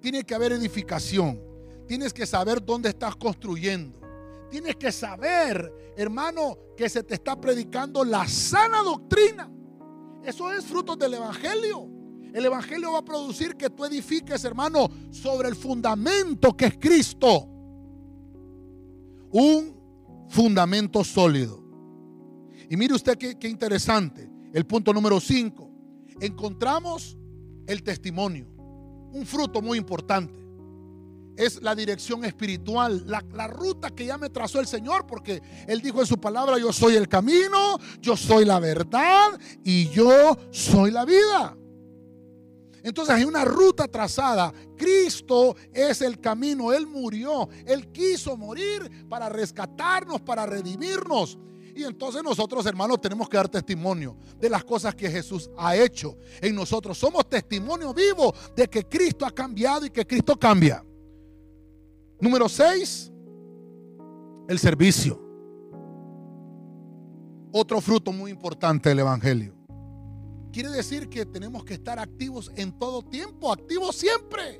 [0.00, 1.38] Tiene que haber edificación.
[1.86, 4.00] Tienes que saber dónde estás construyendo.
[4.50, 9.50] Tienes que saber, hermano, que se te está predicando la sana doctrina.
[10.24, 11.86] Eso es fruto del Evangelio.
[12.32, 17.50] El Evangelio va a producir que tú edifiques, hermano, sobre el fundamento que es Cristo.
[19.38, 21.62] Un fundamento sólido.
[22.70, 24.30] Y mire usted qué, interesante.
[24.54, 25.70] El punto número 5.
[26.22, 27.18] Encontramos
[27.66, 28.48] el testimonio.
[29.12, 30.40] Un fruto muy importante
[31.36, 36.00] es la dirección espiritual, la, ruta que ya me trazó el Señor, porque Él dijo
[36.00, 41.04] en su palabra, yo soy el camino, yo soy la verdad y yo soy la
[41.04, 41.54] vida.
[42.86, 44.52] Entonces hay una ruta trazada.
[44.76, 46.72] Cristo es el camino.
[46.72, 47.48] Él murió.
[47.66, 51.36] Él quiso morir para rescatarnos, para redimirnos.
[51.74, 56.16] Y entonces nosotros, hermanos, tenemos que dar testimonio de las cosas que Jesús ha hecho
[56.40, 56.96] en nosotros.
[56.96, 60.84] Somos testimonio vivo de que Cristo ha cambiado y que Cristo cambia.
[62.20, 63.12] Número 6,
[64.48, 65.20] el servicio.
[67.50, 69.55] Otro fruto muy importante del Evangelio.
[70.56, 74.58] Quiere decir que tenemos que estar activos en todo tiempo, activos siempre.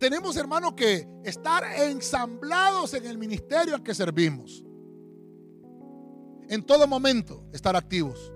[0.00, 4.64] Tenemos, hermanos, que estar ensamblados en el ministerio al que servimos.
[6.48, 8.32] En todo momento, estar activos.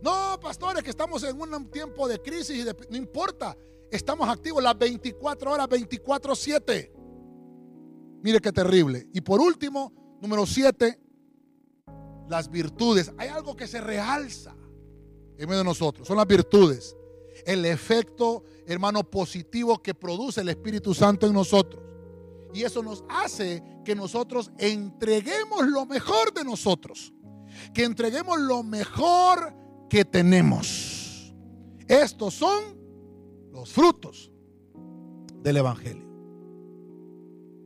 [0.00, 3.56] No, pastores, que estamos en un tiempo de crisis y no importa.
[3.90, 6.92] Estamos activos las 24 horas, 24-7.
[8.22, 9.08] Mire qué terrible.
[9.12, 11.00] Y por último, número 7,
[12.28, 13.12] las virtudes.
[13.18, 14.54] Hay algo que se realza
[15.38, 16.06] en medio de nosotros.
[16.06, 16.96] Son las virtudes.
[17.44, 21.82] El efecto, hermano, positivo que produce el Espíritu Santo en nosotros.
[22.54, 27.12] Y eso nos hace que nosotros entreguemos lo mejor de nosotros.
[27.74, 29.54] Que entreguemos lo mejor
[29.88, 31.34] que tenemos.
[31.88, 32.62] Estos son
[33.50, 34.30] los frutos
[35.42, 36.11] del Evangelio.